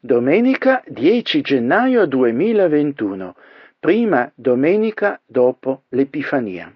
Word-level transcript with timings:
Domenica 0.00 0.80
10 0.86 1.40
gennaio 1.40 2.06
2021, 2.06 3.34
prima 3.80 4.30
domenica 4.36 5.20
dopo 5.26 5.82
l'Epifania. 5.88 6.72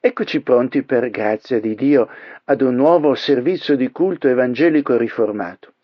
Eccoci 0.00 0.40
pronti 0.40 0.82
per 0.82 1.08
grazia 1.10 1.60
di 1.60 1.76
Dio 1.76 2.08
ad 2.42 2.62
un 2.62 2.74
nuovo 2.74 3.14
servizio 3.14 3.76
di 3.76 3.92
culto 3.92 4.26
evangelico 4.26 4.96
riformato. 4.96 5.74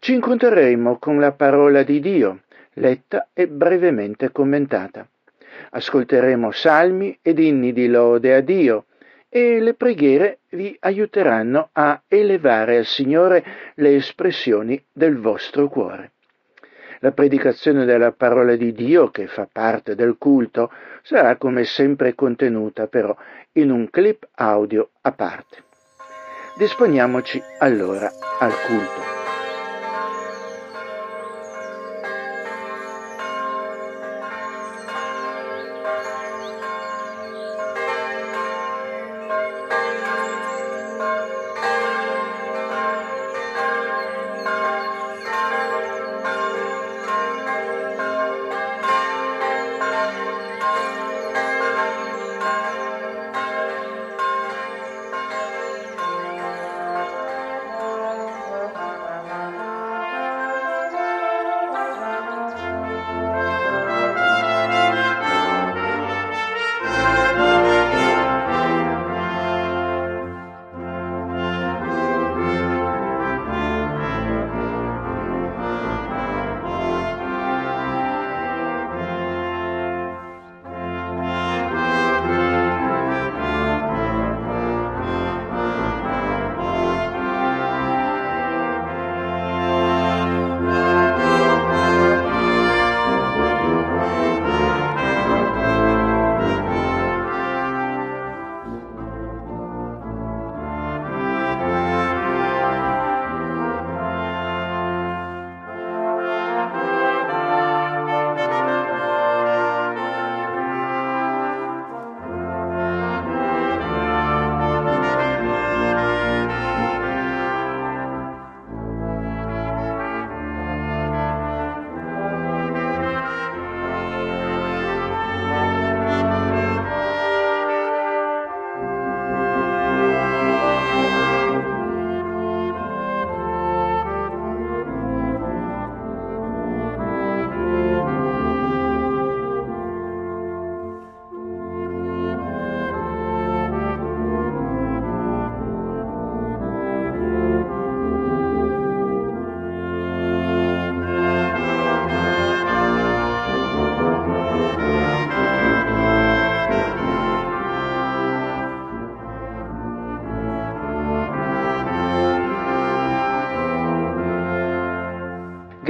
Ci 0.00 0.14
incontreremo 0.14 0.98
con 0.98 1.20
la 1.20 1.30
parola 1.30 1.84
di 1.84 2.00
Dio, 2.00 2.40
letta 2.72 3.28
e 3.32 3.46
brevemente 3.46 4.32
commentata. 4.32 5.06
Ascolteremo 5.70 6.50
salmi 6.50 7.16
ed 7.22 7.38
inni 7.38 7.72
di 7.72 7.86
lode 7.86 8.34
a 8.34 8.40
Dio 8.40 8.86
e 9.32 9.60
le 9.60 9.74
preghiere 9.74 10.40
vi 10.50 10.76
aiuteranno 10.80 11.68
a 11.72 12.02
elevare 12.08 12.78
al 12.78 12.84
Signore 12.84 13.44
le 13.74 13.94
espressioni 13.94 14.82
del 14.92 15.18
vostro 15.18 15.68
cuore. 15.68 16.10
La 16.98 17.12
predicazione 17.12 17.86
della 17.86 18.12
parola 18.12 18.56
di 18.56 18.72
Dio, 18.72 19.10
che 19.10 19.26
fa 19.26 19.48
parte 19.50 19.94
del 19.94 20.16
culto, 20.18 20.70
sarà 21.02 21.36
come 21.36 21.64
sempre 21.64 22.14
contenuta 22.14 22.88
però 22.88 23.16
in 23.52 23.70
un 23.70 23.88
clip 23.88 24.28
audio 24.34 24.90
a 25.00 25.12
parte. 25.12 25.64
Disponiamoci 26.58 27.40
allora 27.58 28.10
al 28.38 28.52
culto. 28.66 29.09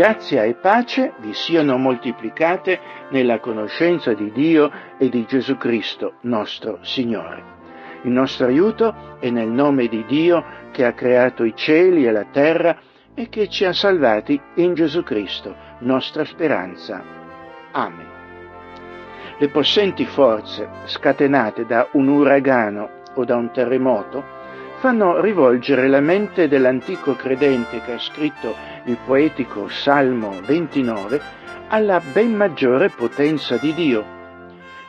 Grazia 0.00 0.44
e 0.44 0.54
pace 0.54 1.12
vi 1.18 1.34
siano 1.34 1.76
moltiplicate 1.76 2.80
nella 3.10 3.38
conoscenza 3.38 4.14
di 4.14 4.32
Dio 4.32 4.70
e 4.96 5.10
di 5.10 5.26
Gesù 5.26 5.58
Cristo, 5.58 6.14
nostro 6.22 6.78
Signore. 6.80 7.42
Il 8.04 8.10
nostro 8.10 8.46
aiuto 8.46 9.18
è 9.20 9.28
nel 9.28 9.48
nome 9.48 9.88
di 9.88 10.06
Dio 10.06 10.42
che 10.70 10.86
ha 10.86 10.94
creato 10.94 11.44
i 11.44 11.52
cieli 11.54 12.06
e 12.06 12.12
la 12.12 12.24
terra 12.32 12.78
e 13.12 13.28
che 13.28 13.50
ci 13.50 13.66
ha 13.66 13.74
salvati 13.74 14.40
in 14.54 14.72
Gesù 14.72 15.02
Cristo, 15.02 15.54
nostra 15.80 16.24
speranza. 16.24 17.04
Amen. 17.72 18.08
Le 19.36 19.48
possenti 19.48 20.06
forze 20.06 20.66
scatenate 20.86 21.66
da 21.66 21.88
un 21.92 22.08
uragano 22.08 23.02
o 23.16 23.24
da 23.26 23.36
un 23.36 23.52
terremoto 23.52 24.24
fanno 24.78 25.20
rivolgere 25.20 25.88
la 25.88 26.00
mente 26.00 26.48
dell'antico 26.48 27.14
credente 27.16 27.82
che 27.82 27.92
ha 27.92 27.98
scritto 27.98 28.69
il 28.84 28.96
poetico 29.04 29.68
Salmo 29.68 30.40
29 30.44 31.20
alla 31.68 32.00
ben 32.00 32.34
maggiore 32.34 32.88
potenza 32.88 33.56
di 33.56 33.74
Dio. 33.74 34.04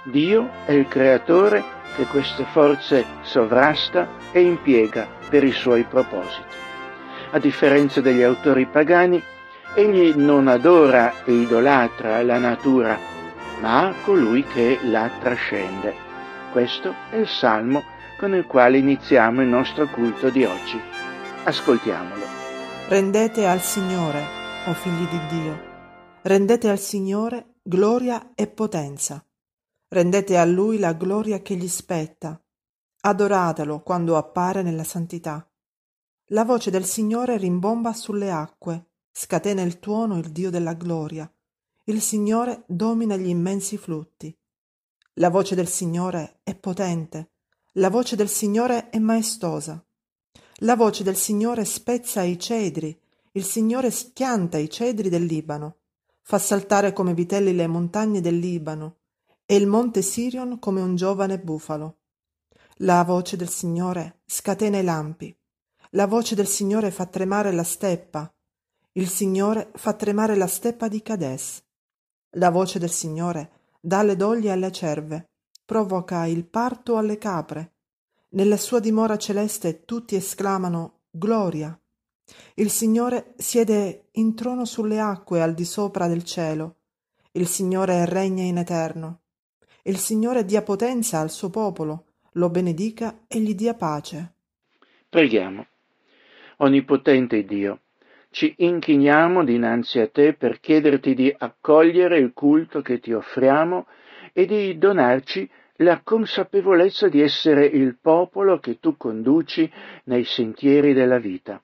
Dio 0.04 0.50
è 0.66 0.72
il 0.72 0.88
creatore 0.88 1.64
che 1.96 2.06
queste 2.06 2.46
forze 2.52 3.06
sovrasta 3.22 4.08
e 4.32 4.42
impiega 4.42 5.08
per 5.30 5.44
i 5.44 5.52
suoi 5.52 5.84
propositi. 5.84 6.56
A 7.32 7.40
differenza 7.40 8.02
degli 8.02 8.24
autori 8.24 8.66
pagani, 8.66 9.22
egli 9.76 10.14
non 10.16 10.48
adora 10.48 11.24
e 11.24 11.32
idolatra 11.32 12.22
la 12.24 12.38
natura, 12.38 12.98
ma 13.62 13.94
colui 14.04 14.44
che 14.44 14.80
la 14.84 15.10
trascende. 15.22 15.94
Questo 16.52 16.94
è 17.10 17.18
il 17.18 17.28
salmo 17.28 17.84
con 18.18 18.34
il 18.34 18.46
quale 18.46 18.78
iniziamo 18.78 19.42
il 19.42 19.48
nostro 19.48 19.86
culto 19.88 20.30
di 20.30 20.44
oggi. 20.44 20.82
Ascoltiamolo. 21.44 22.41
Rendete 22.92 23.48
al 23.48 23.62
Signore, 23.62 24.22
o 24.68 24.74
figli 24.74 25.08
di 25.08 25.28
Dio, 25.28 25.58
rendete 26.24 26.68
al 26.68 26.78
Signore 26.78 27.54
gloria 27.64 28.34
e 28.36 28.48
potenza. 28.48 29.26
Rendete 29.88 30.38
a 30.38 30.44
Lui 30.44 30.78
la 30.78 30.92
gloria 30.92 31.42
che 31.42 31.56
gli 31.56 31.70
spetta. 31.70 32.38
Adoratelo 33.00 33.80
quando 33.82 34.18
appare 34.18 34.62
nella 34.62 34.84
santità. 34.84 35.50
La 36.32 36.44
voce 36.44 36.70
del 36.70 36.84
Signore 36.84 37.38
rimbomba 37.38 37.94
sulle 37.94 38.30
acque, 38.30 38.90
scatena 39.10 39.62
il 39.62 39.80
tuono 39.80 40.18
il 40.18 40.30
Dio 40.30 40.50
della 40.50 40.74
gloria. 40.74 41.34
Il 41.86 42.02
Signore 42.02 42.66
domina 42.68 43.16
gli 43.16 43.30
immensi 43.30 43.78
flutti. 43.78 44.38
La 45.14 45.30
voce 45.30 45.56
del 45.56 45.70
Signore 45.70 46.42
è 46.44 46.56
potente, 46.56 47.36
la 47.76 47.90
voce 47.90 48.18
del 48.18 48.28
Signore 48.28 48.90
è 48.90 49.00
maestosa. 49.00 49.82
La 50.64 50.76
voce 50.76 51.04
del 51.04 51.16
Signore 51.16 51.66
spezza 51.66 52.22
i 52.22 52.38
cedri, 52.38 52.96
il 53.32 53.44
Signore 53.44 53.90
schianta 53.90 54.60
i 54.60 54.70
cedri 54.70 55.10
del 55.10 55.24
Libano, 55.24 55.78
fa 56.22 56.38
saltare 56.38 56.94
come 56.94 57.16
vitelli 57.16 57.56
le 57.56 57.66
montagne 57.66 58.22
del 58.22 58.38
Libano 58.38 58.98
e 59.44 59.56
il 59.56 59.66
monte 59.66 60.04
Sirion 60.04 60.60
come 60.60 60.80
un 60.80 60.96
giovane 60.96 61.40
bufalo. 61.40 62.02
La 62.78 63.04
voce 63.04 63.38
del 63.38 63.50
Signore 63.50 64.20
scatena 64.24 64.78
i 64.78 64.84
lampi, 64.84 65.36
la 65.92 66.06
voce 66.06 66.36
del 66.36 66.48
Signore 66.48 66.92
fa 66.92 67.08
tremare 67.08 67.52
la 67.52 67.64
steppa, 67.64 68.32
il 68.92 69.10
Signore 69.10 69.72
fa 69.74 69.94
tremare 69.94 70.36
la 70.36 70.48
steppa 70.48 70.88
di 70.88 71.02
Cades. 71.02 71.64
La 72.36 72.52
voce 72.52 72.78
del 72.78 72.92
Signore 72.92 73.52
dà 73.80 74.04
le 74.04 74.16
doglie 74.16 74.52
alle 74.52 74.72
cerve, 74.72 75.32
provoca 75.66 76.28
il 76.28 76.46
parto 76.46 76.98
alle 76.98 77.18
capre, 77.18 77.78
nella 78.32 78.58
sua 78.58 78.80
dimora 78.80 79.18
celeste 79.18 79.84
tutti 79.86 80.16
esclamano 80.16 81.02
Gloria. 81.10 81.78
Il 82.56 82.70
Signore 82.70 83.34
siede 83.38 84.08
in 84.14 84.36
trono 84.36 84.66
sulle 84.66 85.00
acque 85.00 85.42
al 85.42 85.54
di 85.54 85.66
sopra 85.66 86.08
del 86.08 86.24
cielo. 86.24 86.76
Il 87.34 87.48
Signore 87.48 88.06
regna 88.06 88.44
in 88.44 88.58
eterno. 88.58 89.22
Il 89.84 89.98
Signore 89.98 90.46
dia 90.46 90.62
potenza 90.62 91.20
al 91.20 91.30
suo 91.30 91.50
popolo, 91.50 92.06
lo 92.34 92.50
benedica 92.50 93.24
e 93.28 93.40
gli 93.40 93.56
dia 93.56 93.74
pace. 93.74 94.34
Preghiamo. 95.10 95.66
Onnipotente 96.58 97.44
Dio, 97.44 97.82
ci 98.30 98.54
inchiniamo 98.58 99.44
dinanzi 99.44 100.00
a 100.00 100.08
te 100.08 100.34
per 100.34 100.60
chiederti 100.60 101.14
di 101.16 101.34
accogliere 101.36 102.18
il 102.20 102.32
culto 102.34 102.82
che 102.82 103.00
ti 103.00 103.12
offriamo 103.12 103.88
e 104.32 104.46
di 104.46 104.78
donarci 104.78 105.50
la 105.82 106.02
consapevolezza 106.04 107.08
di 107.08 107.22
essere 107.22 107.66
il 107.66 107.98
popolo 108.00 108.60
che 108.60 108.80
tu 108.80 108.98
conduci 108.98 109.72
nei 110.06 110.24
sentieri 110.24 110.94
della 110.94 111.20
vita. 111.20 111.62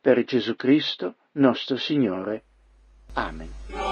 Per 0.00 0.24
Gesù 0.24 0.54
Cristo, 0.56 1.16
nostro 1.32 1.76
Signore. 1.76 2.42
Amen. 3.14 3.85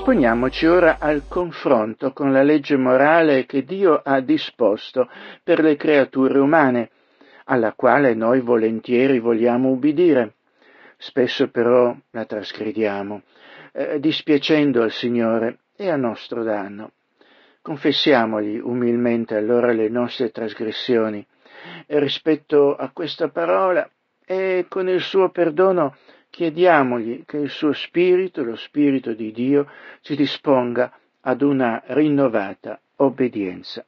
Disponiamoci 0.00 0.64
ora 0.64 0.96
al 0.98 1.24
confronto 1.28 2.14
con 2.14 2.32
la 2.32 2.42
legge 2.42 2.78
morale 2.78 3.44
che 3.44 3.64
Dio 3.64 4.00
ha 4.02 4.20
disposto 4.20 5.10
per 5.44 5.60
le 5.60 5.76
creature 5.76 6.38
umane, 6.38 6.88
alla 7.44 7.74
quale 7.74 8.14
noi 8.14 8.40
volentieri 8.40 9.18
vogliamo 9.18 9.68
ubbidire. 9.68 10.36
Spesso 10.96 11.50
però 11.50 11.94
la 12.12 12.24
trasgrediamo, 12.24 13.22
eh, 13.72 14.00
dispiacendo 14.00 14.82
al 14.82 14.90
Signore 14.90 15.58
e 15.76 15.90
a 15.90 15.96
nostro 15.96 16.44
danno. 16.44 16.92
Confessiamogli 17.60 18.58
umilmente 18.58 19.36
allora 19.36 19.70
le 19.70 19.90
nostre 19.90 20.30
trasgressioni 20.30 21.24
rispetto 21.88 22.74
a 22.74 22.88
questa 22.90 23.28
parola 23.28 23.86
e 24.24 24.64
con 24.66 24.88
il 24.88 25.02
suo 25.02 25.28
perdono 25.28 25.94
chiediamogli 26.30 27.24
che 27.26 27.36
il 27.36 27.50
suo 27.50 27.72
spirito, 27.72 28.42
lo 28.42 28.56
spirito 28.56 29.12
di 29.12 29.32
Dio, 29.32 29.68
ci 30.00 30.16
disponga 30.16 30.92
ad 31.20 31.42
una 31.42 31.82
rinnovata 31.86 32.80
obbedienza. 32.96 33.84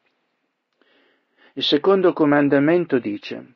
Il 1.54 1.62
secondo 1.62 2.12
comandamento 2.12 2.98
dice 2.98 3.54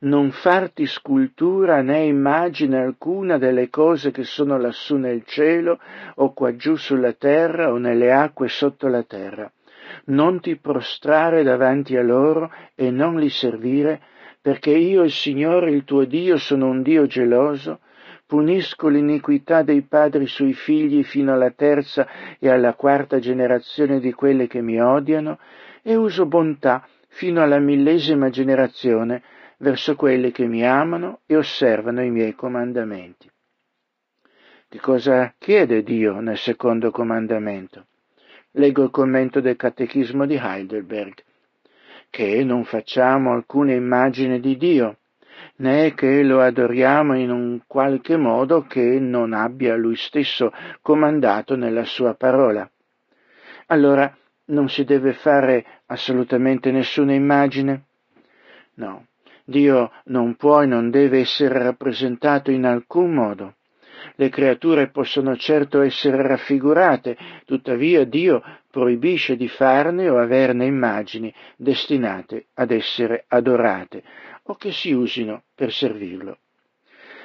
non 0.00 0.30
farti 0.30 0.86
scultura 0.86 1.82
né 1.82 2.04
immagine 2.04 2.78
alcuna 2.78 3.36
delle 3.36 3.68
cose 3.68 4.12
che 4.12 4.22
sono 4.22 4.56
lassù 4.56 4.94
nel 4.94 5.24
cielo 5.24 5.80
o 6.16 6.32
qua 6.32 6.54
giù 6.54 6.76
sulla 6.76 7.14
terra 7.14 7.72
o 7.72 7.78
nelle 7.78 8.12
acque 8.12 8.48
sotto 8.48 8.86
la 8.86 9.02
terra. 9.02 9.50
Non 10.04 10.40
ti 10.40 10.54
prostrare 10.56 11.42
davanti 11.42 11.96
a 11.96 12.02
loro 12.02 12.52
e 12.76 12.92
non 12.92 13.18
li 13.18 13.28
servire, 13.28 14.00
perché 14.40 14.70
io, 14.70 15.02
il 15.02 15.10
Signore, 15.10 15.72
il 15.72 15.82
tuo 15.82 16.04
Dio, 16.04 16.36
sono 16.36 16.68
un 16.68 16.82
Dio 16.82 17.06
geloso, 17.06 17.80
punisco 18.28 18.88
l'iniquità 18.88 19.62
dei 19.62 19.80
padri 19.80 20.26
sui 20.26 20.52
figli 20.52 21.02
fino 21.02 21.32
alla 21.32 21.50
terza 21.50 22.06
e 22.38 22.50
alla 22.50 22.74
quarta 22.74 23.18
generazione 23.18 24.00
di 24.00 24.12
quelle 24.12 24.46
che 24.46 24.60
mi 24.60 24.78
odiano, 24.78 25.38
e 25.82 25.96
uso 25.96 26.26
bontà 26.26 26.86
fino 27.08 27.42
alla 27.42 27.58
millesima 27.58 28.28
generazione 28.28 29.22
verso 29.56 29.96
quelli 29.96 30.30
che 30.30 30.44
mi 30.44 30.62
amano 30.62 31.20
e 31.24 31.36
osservano 31.36 32.02
i 32.02 32.10
miei 32.10 32.34
comandamenti. 32.34 33.30
Che 34.68 34.78
cosa 34.78 35.32
chiede 35.38 35.82
Dio 35.82 36.20
nel 36.20 36.36
secondo 36.36 36.90
comandamento? 36.90 37.86
Leggo 38.50 38.82
il 38.82 38.90
commento 38.90 39.40
del 39.40 39.56
Catechismo 39.56 40.26
di 40.26 40.38
Heidelberg, 40.38 41.14
che 42.10 42.44
non 42.44 42.64
facciamo 42.64 43.32
alcuna 43.32 43.72
immagine 43.72 44.38
di 44.38 44.58
Dio, 44.58 44.98
né 45.56 45.94
che 45.94 46.22
lo 46.22 46.40
adoriamo 46.40 47.16
in 47.16 47.30
un 47.30 47.60
qualche 47.66 48.16
modo 48.16 48.62
che 48.62 48.98
non 49.00 49.32
abbia 49.32 49.76
lui 49.76 49.96
stesso 49.96 50.52
comandato 50.82 51.56
nella 51.56 51.84
sua 51.84 52.14
parola. 52.14 52.68
Allora 53.66 54.14
non 54.46 54.68
si 54.68 54.84
deve 54.84 55.12
fare 55.12 55.64
assolutamente 55.86 56.70
nessuna 56.70 57.12
immagine? 57.12 57.84
No, 58.74 59.06
Dio 59.44 59.90
non 60.04 60.36
può 60.36 60.62
e 60.62 60.66
non 60.66 60.90
deve 60.90 61.20
essere 61.20 61.58
rappresentato 61.62 62.50
in 62.50 62.64
alcun 62.64 63.12
modo. 63.12 63.54
Le 64.14 64.28
creature 64.28 64.90
possono 64.90 65.36
certo 65.36 65.80
essere 65.80 66.22
raffigurate, 66.26 67.16
tuttavia 67.44 68.04
Dio 68.04 68.42
proibisce 68.70 69.36
di 69.36 69.48
farne 69.48 70.08
o 70.08 70.18
averne 70.18 70.66
immagini 70.66 71.34
destinate 71.56 72.46
ad 72.54 72.70
essere 72.70 73.24
adorate, 73.28 74.02
o 74.50 74.54
che 74.56 74.72
si 74.72 74.92
usino 74.92 75.42
per 75.54 75.72
servirlo. 75.72 76.38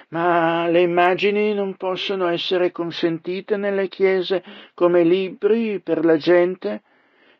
Ma 0.10 0.68
le 0.68 0.81
immagini 0.81 1.54
non 1.54 1.75
possono 1.75 2.28
essere 2.28 2.72
consentite 2.72 3.58
nelle 3.58 3.88
chiese 3.88 4.44
come 4.74 5.04
libri 5.04 5.80
per 5.80 6.06
la 6.06 6.18
gente? 6.18 6.84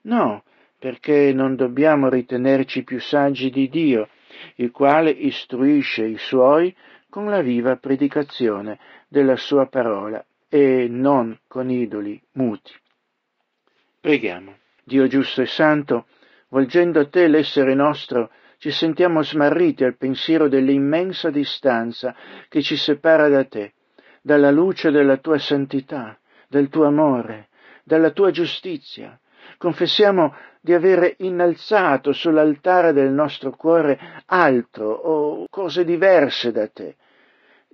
No, 0.04 0.44
perché 0.80 1.34
non 1.34 1.56
dobbiamo 1.56 2.10
ritenerci 2.10 2.84
più 2.84 3.00
saggi 3.00 3.50
di 3.50 3.70
Dio, 3.70 4.10
il 4.56 4.72
quale 4.72 5.12
istruisce 5.12 6.06
i 6.06 6.18
suoi 6.18 6.76
con 7.10 7.30
la 7.30 7.42
viva 7.42 7.76
predicazione 7.76 8.80
della 9.08 9.36
sua 9.36 9.68
parola 9.68 10.24
e 10.50 10.88
non 10.90 11.38
con 11.48 11.70
idoli 11.70 12.20
muti. 12.34 12.74
Preghiamo. 14.00 14.58
Dio 14.84 15.08
giusto 15.08 15.42
e 15.42 15.46
santo, 15.46 16.08
volgendo 16.50 17.00
a 17.00 17.08
te 17.08 17.28
l'essere 17.28 17.74
nostro, 17.74 18.32
ci 18.64 18.72
sentiamo 18.72 19.22
smarriti 19.22 19.84
al 19.84 19.98
pensiero 19.98 20.48
dell'immensa 20.48 21.30
distanza 21.30 22.16
che 22.48 22.62
ci 22.62 22.78
separa 22.78 23.28
da 23.28 23.44
te, 23.44 23.74
dalla 24.22 24.52
luce 24.52 24.90
della 24.90 25.18
tua 25.18 25.38
santità, 25.38 26.18
del 26.48 26.70
tuo 26.70 26.86
amore, 26.86 27.50
dalla 27.84 28.12
tua 28.12 28.32
giustizia. 28.32 29.20
Confessiamo 29.58 30.34
di 30.62 30.74
avere 30.74 31.16
innalzato 31.18 32.14
sull'altare 32.14 32.94
del 32.94 33.12
nostro 33.12 33.52
cuore 33.52 34.00
altro 34.28 34.94
o 34.94 35.46
cose 35.50 35.84
diverse 35.84 36.54
da 36.54 36.66
te. 36.70 36.96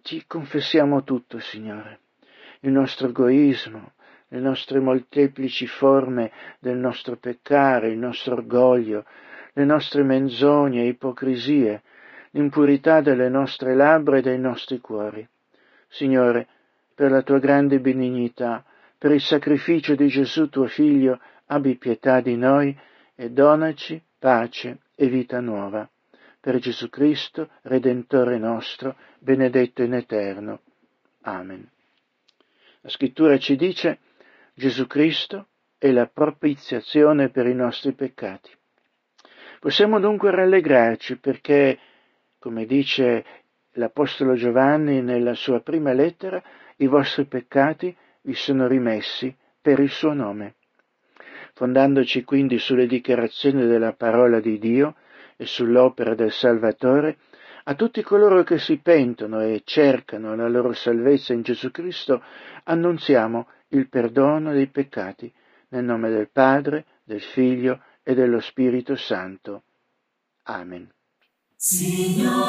Ti 0.02 0.24
confessiamo 0.26 1.04
tutto, 1.04 1.38
Signore, 1.38 2.00
il 2.62 2.72
nostro 2.72 3.10
egoismo, 3.10 3.92
le 4.30 4.40
nostre 4.40 4.80
molteplici 4.80 5.68
forme 5.68 6.32
del 6.58 6.78
nostro 6.78 7.16
peccare, 7.16 7.90
il 7.90 8.00
nostro 8.00 8.34
orgoglio, 8.34 9.06
le 9.54 9.66
nostre 9.66 10.04
menzogne 10.04 10.82
e 10.82 10.88
ipocrisie, 10.88 11.82
l'impurità 12.32 13.02
delle 13.02 13.30
nostre 13.30 13.76
labbra 13.76 14.18
e 14.18 14.22
dei 14.22 14.40
nostri 14.40 14.80
cuori. 14.80 15.28
Signore, 15.88 16.48
per 16.94 17.12
la 17.12 17.22
tua 17.22 17.40
grande 17.40 17.80
benignità, 17.80 18.64
per 18.98 19.12
il 19.12 19.22
sacrificio 19.22 19.96
di 19.96 20.08
Gesù 20.08 20.50
tuo 20.50 20.68
Figlio, 20.68 21.20
abbi 21.48 21.78
pietà 21.78 22.22
di 22.22 22.36
noi 22.36 22.78
e 23.16 23.32
donaci 23.32 24.02
pace 24.20 24.80
e 24.96 25.08
vita 25.08 25.40
nuova. 25.40 25.90
Per 26.40 26.58
Gesù 26.60 26.90
Cristo, 26.90 27.50
Redentore 27.64 28.38
nostro, 28.38 28.96
benedetto 29.20 29.82
in 29.82 29.94
eterno. 29.94 30.62
Amen. 31.22 31.70
La 32.82 32.90
scrittura 32.90 33.38
ci 33.38 33.56
dice 33.56 34.00
Gesù 34.54 34.88
Cristo 34.88 35.48
è 35.78 35.92
la 35.92 36.08
propiziazione 36.08 37.30
per 37.30 37.46
i 37.48 37.56
nostri 37.56 37.94
peccati. 37.94 38.52
Possiamo 39.60 40.00
dunque 40.00 40.32
rallegrarci 40.32 41.18
perché, 41.18 41.78
come 42.40 42.66
dice 42.66 43.26
l'Apostolo 43.74 44.36
Giovanni 44.36 45.02
nella 45.02 45.34
sua 45.34 45.60
prima 45.60 45.92
lettera, 45.92 46.42
i 46.78 46.88
vostri 46.88 47.26
peccati 47.26 47.94
vi 48.22 48.34
sono 48.36 48.68
rimessi 48.68 49.36
per 49.62 49.80
il 49.80 49.90
suo 49.90 50.14
nome. 50.14 50.56
Fondandoci 51.56 52.24
quindi 52.24 52.58
sulle 52.58 52.88
dichiarazioni 52.88 53.68
della 53.68 53.92
parola 53.92 54.40
di 54.40 54.58
Dio 54.60 54.96
e 55.36 55.46
sull'opera 55.46 56.16
del 56.16 56.32
Salvatore, 56.32 57.18
a 57.66 57.76
tutti 57.76 58.02
coloro 58.02 58.44
che 58.44 58.60
si 58.60 58.78
pentono 58.78 59.42
e 59.42 59.64
cercano 59.66 60.36
la 60.36 60.48
loro 60.48 60.72
salvezza 60.72 61.34
in 61.34 61.42
Gesù 61.42 61.70
Cristo, 61.70 62.24
annunziamo 62.64 63.48
il 63.70 63.90
perdono 63.90 64.54
dei 64.54 64.68
peccati, 64.68 65.30
nel 65.70 65.84
nome 65.84 66.10
del 66.10 66.30
Padre, 66.32 66.86
del 67.04 67.22
Figlio 67.22 67.82
e 68.10 68.16
dello 68.16 68.40
Spirito 68.40 68.96
Santo. 68.96 69.66
Amen. 70.46 70.92
Signore 71.56 72.40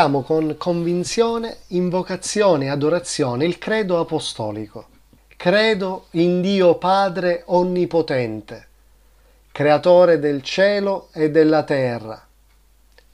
professiamo 0.00 0.22
con 0.22 0.56
convinzione, 0.56 1.58
invocazione 1.68 2.64
e 2.64 2.68
adorazione 2.68 3.44
il 3.44 3.58
credo 3.58 4.00
apostolico. 4.00 4.86
Credo 5.36 6.06
in 6.12 6.40
Dio 6.40 6.76
Padre 6.76 7.42
Onnipotente, 7.46 8.68
Creatore 9.52 10.18
del 10.18 10.42
cielo 10.42 11.08
e 11.12 11.30
della 11.30 11.64
terra, 11.64 12.26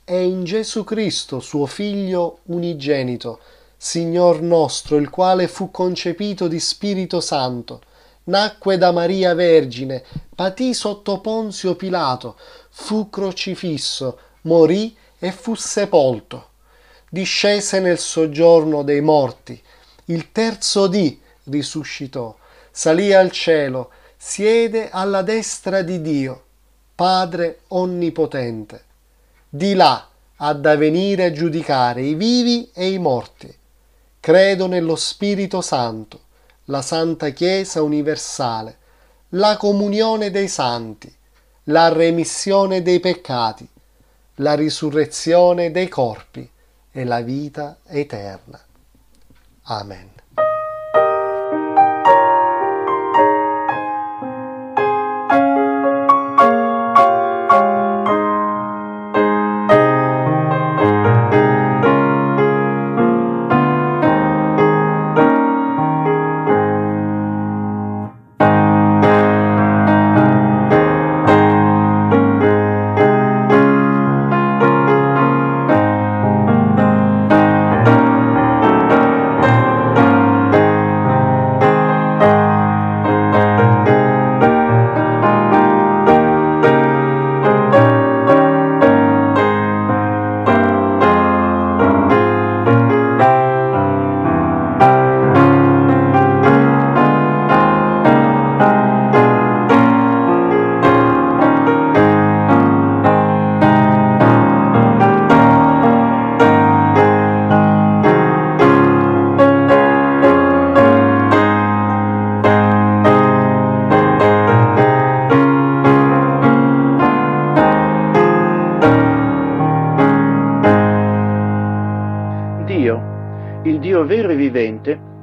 e 0.04 0.24
in 0.26 0.44
Gesù 0.44 0.84
Cristo, 0.84 1.40
suo 1.40 1.66
Figlio 1.66 2.38
unigenito, 2.44 3.40
Signor 3.76 4.40
nostro, 4.40 4.96
il 4.96 5.10
quale 5.10 5.48
fu 5.48 5.72
concepito 5.72 6.46
di 6.46 6.60
Spirito 6.60 7.20
Santo, 7.20 7.80
nacque 8.24 8.78
da 8.78 8.92
Maria 8.92 9.34
Vergine, 9.34 10.04
patì 10.32 10.72
sotto 10.72 11.20
Ponzio 11.20 11.74
Pilato, 11.74 12.36
fu 12.70 13.10
crocifisso, 13.10 14.18
morì 14.42 14.96
e 15.18 15.32
fu 15.32 15.56
sepolto. 15.56 16.54
Discese 17.08 17.80
nel 17.80 17.98
soggiorno 17.98 18.82
dei 18.82 19.00
morti. 19.00 19.60
Il 20.06 20.32
terzo 20.32 20.86
dì 20.86 21.20
risuscitò, 21.44 22.36
salì 22.70 23.12
al 23.12 23.30
cielo, 23.30 23.90
siede 24.16 24.90
alla 24.90 25.22
destra 25.22 25.82
di 25.82 26.00
Dio, 26.00 26.42
Padre 26.94 27.60
onnipotente. 27.68 28.84
Di 29.48 29.74
là 29.74 30.08
ha 30.36 30.52
da 30.52 30.76
venire 30.76 31.24
a 31.24 31.32
giudicare 31.32 32.02
i 32.02 32.14
vivi 32.14 32.70
e 32.74 32.90
i 32.90 32.98
morti. 32.98 33.54
Credo 34.18 34.66
nello 34.66 34.96
Spirito 34.96 35.60
Santo, 35.60 36.20
la 36.64 36.82
Santa 36.82 37.30
Chiesa 37.30 37.82
universale, 37.82 38.78
la 39.30 39.56
comunione 39.56 40.30
dei 40.30 40.48
santi, 40.48 41.14
la 41.64 41.88
remissione 41.88 42.82
dei 42.82 43.00
peccati 43.00 43.68
la 44.40 44.54
risurrezione 44.54 45.70
dei 45.70 45.88
corpi 45.88 46.48
e 46.96 47.04
la 47.04 47.20
vita 47.20 47.76
eterna. 47.84 48.58
Amen. 49.64 50.15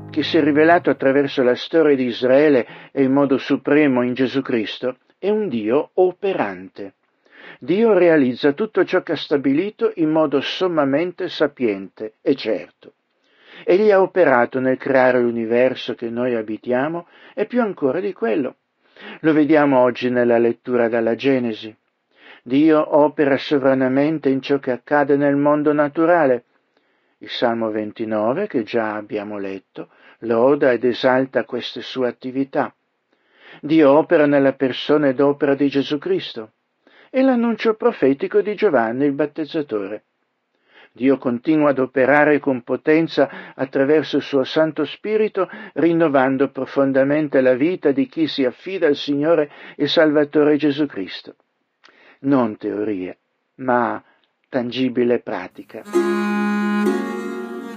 Che 0.09 0.23
si 0.23 0.37
è 0.37 0.41
rivelato 0.41 0.89
attraverso 0.89 1.43
la 1.43 1.55
storia 1.55 1.93
di 1.93 2.05
Israele 2.05 2.65
e 2.93 3.03
in 3.03 3.11
modo 3.11 3.37
supremo 3.37 4.01
in 4.01 4.13
Gesù 4.13 4.41
Cristo, 4.41 4.99
è 5.19 5.29
un 5.29 5.49
Dio 5.49 5.89
operante. 5.95 6.93
Dio 7.59 7.91
realizza 7.91 8.53
tutto 8.53 8.85
ciò 8.85 9.03
che 9.03 9.11
ha 9.11 9.17
stabilito 9.17 9.91
in 9.95 10.09
modo 10.09 10.39
sommamente 10.39 11.27
sapiente 11.27 12.13
e 12.21 12.33
certo. 12.35 12.93
Egli 13.65 13.91
ha 13.91 13.99
operato 13.99 14.61
nel 14.61 14.77
creare 14.77 15.19
l'universo 15.19 15.95
che 15.95 16.09
noi 16.09 16.35
abitiamo 16.35 17.07
e 17.33 17.45
più 17.45 17.61
ancora 17.61 17.99
di 17.99 18.13
quello. 18.13 18.55
Lo 19.19 19.33
vediamo 19.33 19.79
oggi 19.79 20.09
nella 20.09 20.37
lettura 20.37 20.87
dalla 20.87 21.15
Genesi. 21.15 21.75
Dio 22.41 22.97
opera 22.97 23.35
sovranamente 23.35 24.29
in 24.29 24.41
ciò 24.41 24.59
che 24.59 24.71
accade 24.71 25.17
nel 25.17 25.35
mondo 25.35 25.73
naturale. 25.73 26.45
Il 27.23 27.29
Salmo 27.29 27.71
29, 27.71 28.47
che 28.47 28.63
già 28.63 28.95
abbiamo 28.95 29.37
letto, 29.37 29.87
loda 30.19 30.73
ed 30.73 30.83
esalta 30.83 31.45
queste 31.45 31.79
sue 31.79 32.09
attività. 32.09 32.75
Dio 33.61 33.91
opera 33.97 34.25
nella 34.25 34.51
persona 34.51 35.07
ed 35.07 35.21
opera 35.21 35.55
di 35.55 35.69
Gesù 35.69 35.97
Cristo 35.99 36.51
e 37.09 37.21
l'annuncio 37.21 37.75
profetico 37.75 38.41
di 38.41 38.55
Giovanni 38.55 39.05
il 39.05 39.13
battezzatore. 39.13 40.03
Dio 40.91 41.17
continua 41.17 41.69
ad 41.69 41.79
operare 41.79 42.39
con 42.39 42.61
potenza 42.61 43.53
attraverso 43.55 44.17
il 44.17 44.23
suo 44.23 44.43
Santo 44.43 44.83
Spirito, 44.83 45.49
rinnovando 45.75 46.49
profondamente 46.49 47.39
la 47.39 47.53
vita 47.53 47.93
di 47.93 48.05
chi 48.05 48.27
si 48.27 48.43
affida 48.43 48.87
al 48.87 48.97
Signore 48.97 49.49
e 49.77 49.87
Salvatore 49.87 50.57
Gesù 50.57 50.85
Cristo. 50.87 51.35
Non 52.19 52.57
teoria, 52.57 53.15
ma 53.55 54.03
tangibile 54.49 55.19
pratica. 55.19 56.42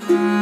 Thank 0.08 0.20
you. 0.20 0.35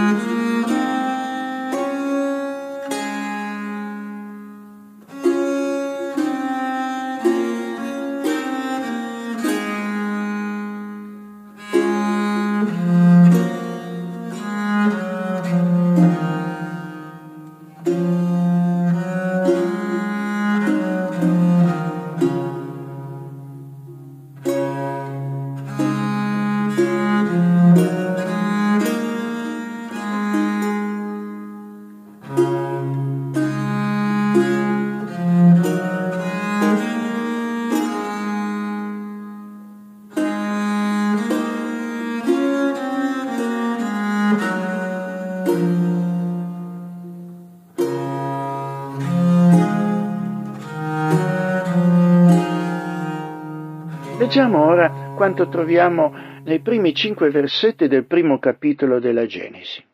Leggiamo 54.24 54.64
ora 54.64 55.12
quanto 55.14 55.50
troviamo 55.50 56.10
nei 56.44 56.60
primi 56.60 56.94
cinque 56.94 57.28
versetti 57.28 57.88
del 57.88 58.06
primo 58.06 58.38
capitolo 58.38 58.98
della 58.98 59.26
Genesi. 59.26 59.84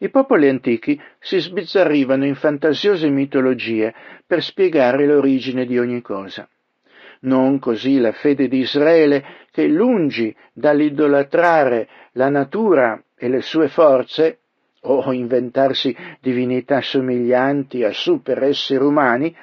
I 0.00 0.10
popoli 0.10 0.48
antichi 0.48 1.00
si 1.20 1.38
sbizzarrivano 1.38 2.26
in 2.26 2.34
fantasiose 2.34 3.08
mitologie 3.10 3.94
per 4.26 4.42
spiegare 4.42 5.06
l'origine 5.06 5.64
di 5.64 5.78
ogni 5.78 6.02
cosa. 6.02 6.48
Non 7.20 7.60
così 7.60 7.98
la 7.98 8.10
fede 8.10 8.48
di 8.48 8.58
Israele 8.58 9.24
che, 9.52 9.68
lungi 9.68 10.34
dall'idolatrare 10.52 11.88
la 12.14 12.28
natura 12.28 13.00
e 13.16 13.28
le 13.28 13.42
sue 13.42 13.68
forze, 13.68 14.40
o 14.80 15.12
inventarsi 15.12 15.96
divinità 16.20 16.80
somiglianti 16.80 17.84
a 17.84 17.92
super 17.92 18.42
esseri 18.42 18.82
umani, 18.82 19.34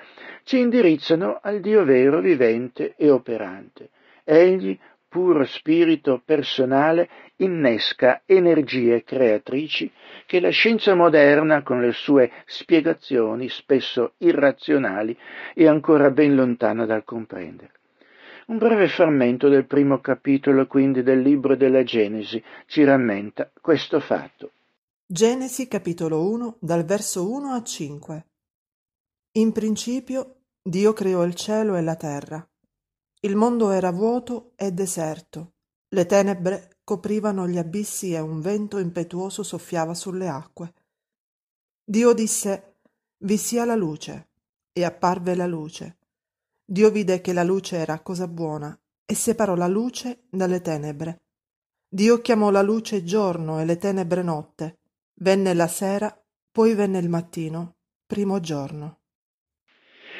ci 0.43 0.59
indirizzano 0.59 1.39
al 1.41 1.59
Dio 1.59 1.83
vero, 1.83 2.19
vivente 2.19 2.93
e 2.95 3.09
operante. 3.09 3.89
Egli, 4.23 4.77
puro 5.07 5.43
spirito 5.45 6.21
personale, 6.23 7.09
innesca 7.37 8.21
energie 8.25 9.03
creatrici 9.03 9.91
che 10.25 10.39
la 10.39 10.51
scienza 10.51 10.95
moderna, 10.95 11.63
con 11.63 11.81
le 11.81 11.91
sue 11.91 12.31
spiegazioni 12.45 13.49
spesso 13.49 14.13
irrazionali, 14.19 15.17
è 15.53 15.65
ancora 15.65 16.09
ben 16.11 16.35
lontana 16.35 16.85
dal 16.85 17.03
comprendere. 17.03 17.71
Un 18.47 18.57
breve 18.57 18.87
frammento 18.87 19.49
del 19.49 19.65
primo 19.65 19.99
capitolo 19.99 20.67
quindi 20.67 21.03
del 21.03 21.21
libro 21.21 21.55
della 21.55 21.83
Genesi 21.83 22.41
ci 22.65 22.83
rammenta 22.83 23.49
questo 23.59 23.99
fatto. 23.99 24.51
Genesi 25.05 25.67
capitolo 25.67 26.29
1 26.29 26.55
dal 26.59 26.85
verso 26.85 27.29
1 27.29 27.51
a 27.51 27.61
5 27.61 28.25
In 29.35 29.53
principio 29.53 30.41
Dio 30.61 30.91
creò 30.91 31.23
il 31.23 31.35
cielo 31.35 31.75
e 31.75 31.81
la 31.81 31.95
terra. 31.95 32.45
Il 33.21 33.37
mondo 33.37 33.71
era 33.71 33.89
vuoto 33.89 34.51
e 34.57 34.73
deserto. 34.73 35.53
Le 35.87 36.05
tenebre 36.05 36.79
coprivano 36.83 37.47
gli 37.47 37.57
abissi 37.57 38.11
e 38.11 38.19
un 38.19 38.41
vento 38.41 38.77
impetuoso 38.77 39.41
soffiava 39.41 39.93
sulle 39.93 40.27
acque. 40.27 40.73
Dio 41.81 42.11
disse 42.11 42.75
Vi 43.19 43.37
sia 43.37 43.63
la 43.63 43.75
luce, 43.75 44.31
e 44.73 44.83
apparve 44.83 45.33
la 45.35 45.47
luce. 45.47 45.99
Dio 46.65 46.89
vide 46.91 47.21
che 47.21 47.31
la 47.31 47.43
luce 47.43 47.77
era 47.77 48.01
cosa 48.01 48.27
buona, 48.27 48.77
e 49.05 49.15
separò 49.15 49.55
la 49.55 49.67
luce 49.67 50.23
dalle 50.29 50.59
tenebre. 50.59 51.21
Dio 51.87 52.19
chiamò 52.19 52.49
la 52.49 52.61
luce 52.61 53.05
giorno 53.05 53.61
e 53.61 53.65
le 53.65 53.77
tenebre 53.77 54.23
notte. 54.23 54.79
Venne 55.21 55.53
la 55.53 55.67
sera, 55.69 56.21
poi 56.51 56.73
venne 56.73 56.99
il 56.99 57.07
mattino, 57.07 57.77
primo 58.05 58.41
giorno. 58.41 59.00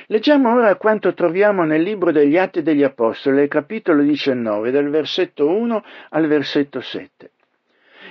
Leggiamo 0.07 0.53
ora 0.53 0.75
quanto 0.75 1.13
troviamo 1.13 1.63
nel 1.63 1.83
libro 1.83 2.11
degli 2.11 2.37
Atti 2.37 2.63
degli 2.63 2.83
Apostoli, 2.83 3.47
capitolo 3.47 4.01
19, 4.01 4.71
dal 4.71 4.89
versetto 4.89 5.47
1 5.47 5.83
al 6.09 6.27
versetto 6.27 6.81
7. 6.81 7.31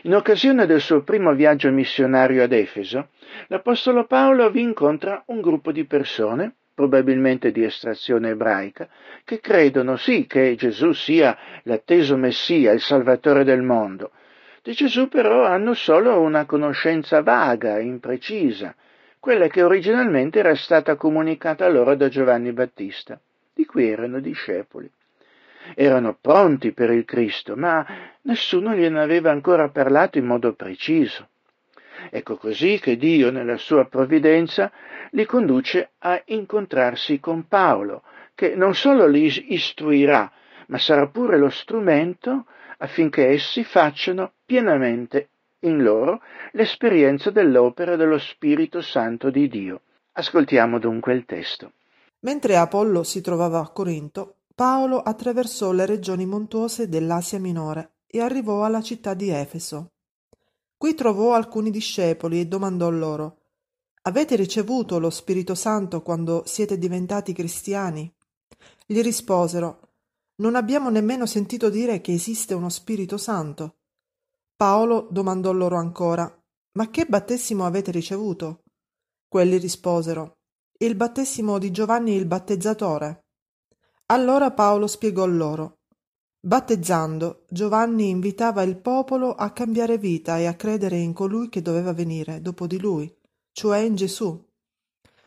In 0.03 0.15
occasione 0.15 0.67
del 0.67 0.81
suo 0.81 1.03
primo 1.03 1.35
viaggio 1.35 1.71
missionario 1.71 2.45
ad 2.45 2.53
Efeso, 2.53 3.09
l'Apostolo 3.49 4.05
Paolo 4.05 4.51
vi 4.51 4.61
incontra 4.61 5.23
un 5.27 5.41
gruppo 5.41 5.73
di 5.73 5.85
persone, 5.85 6.55
probabilmente 6.75 7.51
di 7.51 7.65
estrazione 7.65 8.31
ebraica, 8.31 8.89
che 9.25 9.41
credono 9.41 9.97
sì 9.97 10.27
che 10.27 10.55
Gesù 10.55 10.93
sia 10.93 11.37
l'atteso 11.65 12.17
Messia, 12.17 12.73
il 12.73 12.81
Salvatore 12.81 13.45
del 13.45 13.63
mondo. 13.63 14.13
Di 14.63 14.73
Gesù 14.73 15.09
però 15.09 15.45
hanno 15.45 15.75
solo 15.75 16.21
una 16.21 16.47
conoscenza 16.47 17.21
vaga, 17.21 17.79
imprecisa, 17.81 18.75
quella 19.21 19.49
che 19.49 19.63
originalmente 19.63 20.39
era 20.39 20.55
stata 20.55 20.97
comunicata 20.97 21.69
loro 21.69 21.95
da 21.95 22.09
Giovanni 22.09 22.53
Battista, 22.53 23.21
di 23.53 23.67
cui 23.67 23.87
erano 23.87 24.19
discepoli. 24.19 24.91
Erano 25.75 26.17
pronti 26.19 26.73
per 26.73 26.91
il 26.91 27.05
Cristo, 27.05 27.55
ma 27.55 27.87
nessuno 28.23 28.75
gliene 28.75 28.99
aveva 28.99 29.31
ancora 29.31 29.69
parlato 29.69 30.17
in 30.17 30.25
modo 30.25 30.55
preciso. 30.55 31.29
Ecco 32.09 32.37
così 32.37 32.81
che 32.81 32.97
Dio, 32.97 33.31
nella 33.31 33.59
sua 33.59 33.85
provvidenza, 33.85 34.73
li 35.11 35.27
conduce 35.27 35.91
a 35.99 36.21
incontrarsi 36.27 37.21
con 37.21 37.47
Paolo, 37.47 38.03
che 38.35 38.55
non 38.55 38.75
solo 38.75 39.07
li 39.07 39.53
istruirà, 39.53 40.33
ma 40.69 40.79
sarà 40.79 41.07
pure 41.09 41.37
lo 41.37 41.51
strumento 41.51 42.47
affinché 42.79 43.29
essi 43.29 43.65
facciano 43.65 44.33
pienamente 44.47 45.29
in 45.61 45.83
loro 45.83 46.21
l'esperienza 46.53 47.31
dell'opera 47.31 47.97
dello 47.97 48.19
Spirito 48.19 48.81
Santo 48.81 49.31
di 49.31 49.49
Dio. 49.49 49.83
Ascoltiamo 50.13 50.79
dunque 50.79 51.15
il 51.15 51.25
testo. 51.25 51.73
Mentre 52.21 52.57
Apollo 52.57 53.03
si 53.03 53.21
trovava 53.21 53.61
a 53.61 53.69
Corinto, 53.69 54.37
Paolo 54.55 55.01
attraversò 55.01 55.73
le 55.73 55.87
regioni 55.87 56.27
montuose 56.27 56.89
dell'Asia 56.89 57.39
Minore 57.39 57.93
e 58.07 58.21
arrivò 58.21 58.65
alla 58.65 58.83
città 58.83 59.15
di 59.15 59.31
Efeso. 59.31 59.93
Qui 60.77 60.95
trovò 60.95 61.35
alcuni 61.35 61.71
discepoli 61.71 62.41
e 62.41 62.47
domandò 62.47 62.91
loro 62.91 63.39
Avete 64.03 64.35
ricevuto 64.35 64.99
lo 64.99 65.11
Spirito 65.11 65.55
Santo 65.55 66.01
quando 66.01 66.43
siete 66.47 66.79
diventati 66.79 67.35
cristiani? 67.35 68.11
Gli 68.87 69.03
risposero 69.03 69.81
Non 70.37 70.55
abbiamo 70.55 70.89
nemmeno 70.89 71.27
sentito 71.27 71.69
dire 71.69 72.01
che 72.01 72.13
esiste 72.13 72.55
uno 72.55 72.71
Spirito 72.71 73.19
Santo. 73.19 73.80
Paolo 74.61 75.09
domandò 75.11 75.53
loro 75.53 75.77
ancora 75.77 76.31
Ma 76.73 76.91
che 76.91 77.07
battesimo 77.07 77.65
avete 77.65 77.91
ricevuto? 77.91 78.65
Quelli 79.27 79.57
risposero 79.57 80.41
Il 80.77 80.97
battesimo 80.97 81.57
di 81.57 81.71
Giovanni 81.71 82.15
il 82.15 82.27
battezzatore. 82.27 83.25
Allora 84.09 84.51
Paolo 84.51 84.87
spiegò 84.87 85.25
loro 85.25 85.79
Battezzando, 86.41 87.47
Giovanni 87.49 88.11
invitava 88.11 88.61
il 88.61 88.77
popolo 88.77 89.33
a 89.33 89.51
cambiare 89.53 89.97
vita 89.97 90.37
e 90.37 90.45
a 90.45 90.55
credere 90.57 90.99
in 90.99 91.15
colui 91.15 91.49
che 91.49 91.63
doveva 91.63 91.95
venire 91.95 92.43
dopo 92.43 92.67
di 92.67 92.79
lui, 92.79 93.11
cioè 93.53 93.79
in 93.79 93.95
Gesù. 93.95 94.47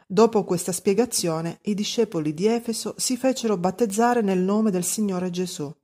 Dopo 0.05 0.43
questa 0.43 0.71
spiegazione, 0.71 1.57
i 1.63 1.73
discepoli 1.73 2.35
di 2.35 2.45
Efeso 2.45 2.93
si 2.97 3.17
fecero 3.17 3.57
battezzare 3.57 4.21
nel 4.21 4.41
nome 4.41 4.69
del 4.69 4.83
Signore 4.83 5.31
Gesù. 5.31 5.75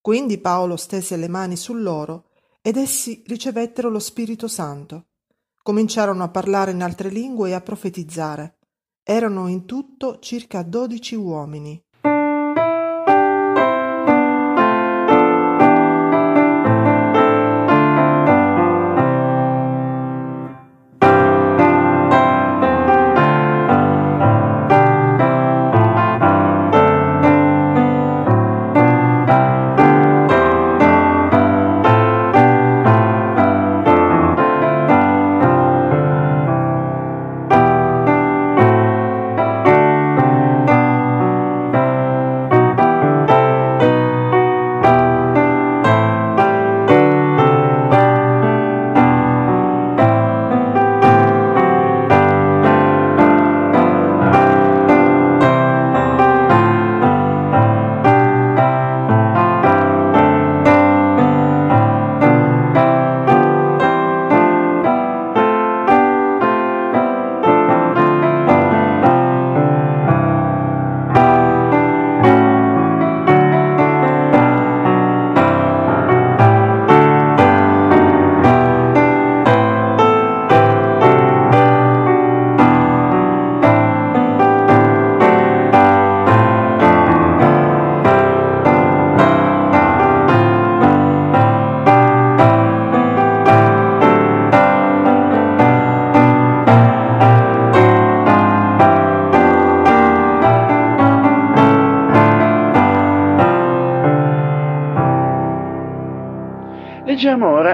Quindi 0.00 0.38
Paolo 0.38 0.76
stese 0.76 1.16
le 1.16 1.26
mani 1.26 1.56
su 1.56 1.74
loro 1.74 2.28
ed 2.66 2.78
essi 2.78 3.22
ricevettero 3.26 3.90
lo 3.90 3.98
Spirito 3.98 4.48
Santo. 4.48 5.08
Cominciarono 5.62 6.22
a 6.24 6.30
parlare 6.30 6.70
in 6.70 6.82
altre 6.82 7.10
lingue 7.10 7.50
e 7.50 7.52
a 7.52 7.60
profetizzare. 7.60 8.56
Erano 9.02 9.48
in 9.48 9.66
tutto 9.66 10.18
circa 10.18 10.62
dodici 10.62 11.14
uomini. 11.14 11.78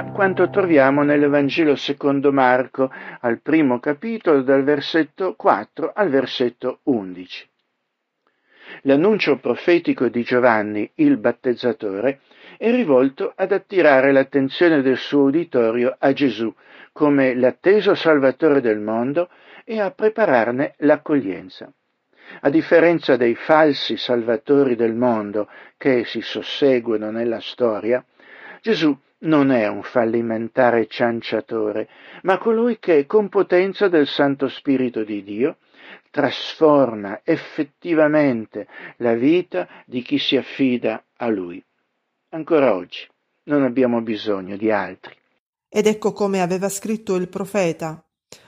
Quanto 0.09 0.49
troviamo 0.49 1.03
nell'Evangelo 1.03 1.77
secondo 1.77 2.33
Marco, 2.33 2.91
al 3.21 3.41
primo 3.41 3.81
capitolo, 3.81 4.41
dal 4.41 4.65
versetto 4.65 5.35
4 5.35 5.93
al 5.95 6.09
versetto 6.09 6.81
11. 6.85 7.49
L'annuncio 8.83 9.39
profetico 9.39 10.09
di 10.09 10.23
Giovanni, 10.23 10.91
il 10.97 11.19
battezzatore, 11.19 12.21
è 12.57 12.71
rivolto 12.71 13.33
ad 13.37 13.53
attirare 13.53 14.11
l'attenzione 14.13 14.81
del 14.81 14.97
suo 14.97 15.25
uditorio 15.25 15.95
a 15.99 16.13
Gesù 16.13 16.53
come 16.93 17.35
l'atteso 17.35 17.95
Salvatore 17.95 18.61
del 18.61 18.79
mondo 18.79 19.29
e 19.65 19.81
a 19.81 19.91
prepararne 19.91 20.75
l'accoglienza. 20.79 21.71
A 22.41 22.49
differenza 22.49 23.17
dei 23.17 23.35
falsi 23.35 23.97
salvatori 23.97 24.77
del 24.77 24.95
mondo 24.95 25.49
che 25.77 26.05
si 26.05 26.23
susseguono 26.23 27.11
nella 27.11 27.41
storia, 27.41 28.05
Gesù 28.61 28.97
non 29.21 29.51
è 29.51 29.67
un 29.67 29.83
fallimentare 29.83 30.87
cianciatore, 30.87 31.89
ma 32.23 32.39
colui 32.39 32.79
che, 32.79 33.07
con 33.07 33.29
potenza 33.29 33.89
del 33.89 34.07
Santo 34.07 34.49
Spirito 34.49 35.05
di 35.05 35.23
Dio, 35.23 35.59
trasforma 36.11 37.21
effettivamente 37.25 38.67
la 38.99 39.15
vita 39.15 39.69
di 39.87 40.03
chi 40.03 40.19
si 40.19 40.37
affida 40.37 41.05
a 41.17 41.29
Lui. 41.29 41.63
Ancora 42.31 42.75
oggi 42.75 43.07
non 43.45 43.63
abbiamo 43.65 44.01
bisogno 44.01 44.57
di 44.57 44.71
altri. 44.71 45.15
Ed 45.69 45.87
ecco 45.87 46.13
come 46.13 46.41
aveva 46.41 46.69
scritto 46.69 47.17
il 47.17 47.29
profeta. 47.29 48.03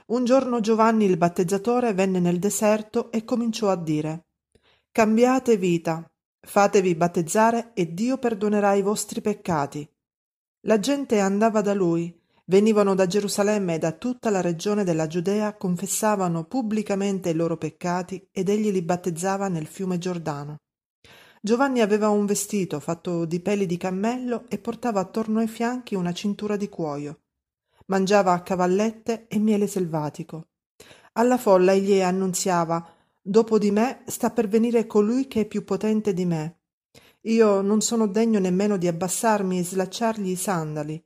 Un 0.06 0.24
giorno 0.24 0.60
Giovanni 0.60 1.04
il 1.04 1.16
battezzatore 1.16 1.92
venne 1.92 2.20
nel 2.20 2.38
deserto 2.38 3.10
e 3.10 3.24
cominciò 3.24 3.68
a 3.68 3.76
dire 3.76 4.24
Cambiate 4.90 5.56
vita, 5.56 6.08
fatevi 6.40 6.94
battezzare 6.94 7.70
e 7.74 7.92
Dio 7.92 8.18
perdonerà 8.18 8.74
i 8.74 8.82
vostri 8.82 9.20
peccati 9.20 9.88
la 10.62 10.78
gente 10.78 11.18
andava 11.18 11.60
da 11.60 11.74
lui, 11.74 12.16
venivano 12.44 12.94
da 12.94 13.06
Gerusalemme 13.06 13.74
e 13.74 13.78
da 13.78 13.92
tutta 13.92 14.30
la 14.30 14.40
regione 14.40 14.84
della 14.84 15.06
Giudea, 15.06 15.56
confessavano 15.56 16.44
pubblicamente 16.44 17.30
i 17.30 17.34
loro 17.34 17.56
peccati 17.56 18.28
ed 18.30 18.48
egli 18.48 18.70
li 18.70 18.82
battezzava 18.82 19.48
nel 19.48 19.66
fiume 19.66 19.98
Giordano. 19.98 20.58
Giovanni 21.40 21.80
aveva 21.80 22.08
un 22.08 22.26
vestito 22.26 22.78
fatto 22.78 23.24
di 23.24 23.40
peli 23.40 23.66
di 23.66 23.76
cammello 23.76 24.44
e 24.48 24.58
portava 24.58 25.00
attorno 25.00 25.40
ai 25.40 25.48
fianchi 25.48 25.96
una 25.96 26.12
cintura 26.12 26.56
di 26.56 26.68
cuoio. 26.68 27.22
Mangiava 27.86 28.40
cavallette 28.42 29.26
e 29.26 29.38
miele 29.38 29.66
selvatico. 29.66 30.46
Alla 31.14 31.38
folla 31.38 31.72
egli 31.72 32.00
annunziava 32.00 32.88
Dopo 33.24 33.56
di 33.56 33.70
me 33.70 34.02
sta 34.06 34.30
per 34.30 34.48
venire 34.48 34.84
colui 34.86 35.28
che 35.28 35.42
è 35.42 35.46
più 35.46 35.62
potente 35.62 36.12
di 36.12 36.24
me, 36.24 36.61
io 37.22 37.60
non 37.60 37.80
sono 37.80 38.06
degno 38.06 38.38
nemmeno 38.38 38.76
di 38.76 38.88
abbassarmi 38.88 39.58
e 39.58 39.64
slacciargli 39.64 40.30
i 40.30 40.36
sandali. 40.36 41.02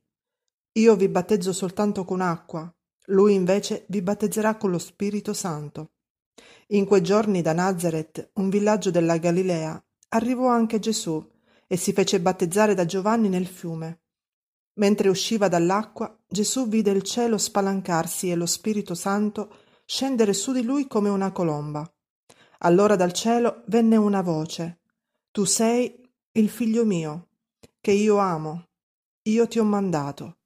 Io 0.73 0.95
vi 0.95 1.07
battezzo 1.09 1.53
soltanto 1.53 2.05
con 2.05 2.21
acqua, 2.21 2.71
lui 3.09 3.33
invece 3.33 3.85
vi 3.89 4.01
battezzerà 4.01 4.57
con 4.57 4.71
lo 4.71 4.79
Spirito 4.79 5.33
Santo. 5.33 5.91
In 6.67 6.85
quei 6.85 7.01
giorni 7.01 7.41
da 7.41 7.53
Nazareth, 7.53 8.31
un 8.33 8.49
villaggio 8.49 8.91
della 8.91 9.17
Galilea, 9.17 9.81
arrivò 10.09 10.47
anche 10.47 10.79
Gesù 10.79 11.25
e 11.67 11.77
si 11.77 11.93
fece 11.93 12.19
battezzare 12.19 12.73
da 12.73 12.85
Giovanni 12.85 13.29
nel 13.29 13.47
fiume. 13.47 14.01
Mentre 14.73 15.09
usciva 15.09 15.47
dall'acqua, 15.47 16.19
Gesù 16.27 16.67
vide 16.67 16.91
il 16.91 17.03
cielo 17.03 17.37
spalancarsi 17.37 18.29
e 18.29 18.35
lo 18.35 18.45
Spirito 18.45 18.93
Santo 18.93 19.53
scendere 19.85 20.33
su 20.33 20.51
di 20.51 20.63
lui 20.63 20.87
come 20.87 21.09
una 21.09 21.31
colomba. 21.31 21.89
Allora 22.59 22.95
dal 22.95 23.13
cielo 23.13 23.63
venne 23.67 23.95
una 23.95 24.21
voce 24.21 24.79
Tu 25.31 25.45
sei 25.45 26.06
il 26.39 26.49
figlio 26.49 26.85
mio, 26.85 27.29
che 27.81 27.91
io 27.91 28.17
amo, 28.17 28.65
io 29.23 29.47
ti 29.47 29.57
ho 29.57 29.63
mandato. 29.63 30.37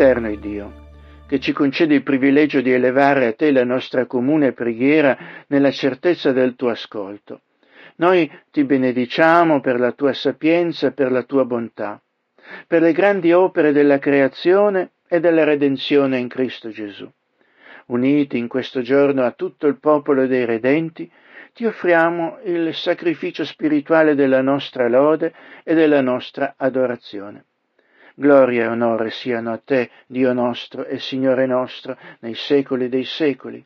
Eterno 0.00 0.34
Dio, 0.34 0.72
che 1.26 1.38
ci 1.40 1.52
concede 1.52 1.94
il 1.94 2.02
privilegio 2.02 2.62
di 2.62 2.72
elevare 2.72 3.26
a 3.26 3.32
te 3.34 3.52
la 3.52 3.64
nostra 3.64 4.06
comune 4.06 4.52
preghiera 4.52 5.44
nella 5.48 5.70
certezza 5.70 6.32
del 6.32 6.56
tuo 6.56 6.70
ascolto. 6.70 7.42
Noi 7.96 8.26
ti 8.50 8.64
benediciamo 8.64 9.60
per 9.60 9.78
la 9.78 9.92
tua 9.92 10.14
sapienza 10.14 10.86
e 10.86 10.92
per 10.92 11.12
la 11.12 11.22
tua 11.24 11.44
bontà, 11.44 12.00
per 12.66 12.80
le 12.80 12.92
grandi 12.92 13.34
opere 13.34 13.72
della 13.72 13.98
creazione 13.98 14.92
e 15.06 15.20
della 15.20 15.44
redenzione 15.44 16.16
in 16.16 16.28
Cristo 16.28 16.70
Gesù. 16.70 17.06
Uniti 17.88 18.38
in 18.38 18.48
questo 18.48 18.80
giorno 18.80 19.22
a 19.24 19.32
tutto 19.32 19.66
il 19.66 19.78
popolo 19.78 20.26
dei 20.26 20.46
redenti, 20.46 21.12
ti 21.52 21.66
offriamo 21.66 22.38
il 22.44 22.74
sacrificio 22.74 23.44
spirituale 23.44 24.14
della 24.14 24.40
nostra 24.40 24.88
lode 24.88 25.34
e 25.62 25.74
della 25.74 26.00
nostra 26.00 26.54
adorazione. 26.56 27.44
Gloria 28.20 28.64
e 28.64 28.66
onore 28.66 29.08
siano 29.08 29.50
a 29.50 29.56
te, 29.56 29.88
Dio 30.06 30.34
nostro 30.34 30.84
e 30.84 30.98
Signore 30.98 31.46
nostro, 31.46 31.96
nei 32.18 32.34
secoli 32.34 32.90
dei 32.90 33.04
secoli. 33.04 33.64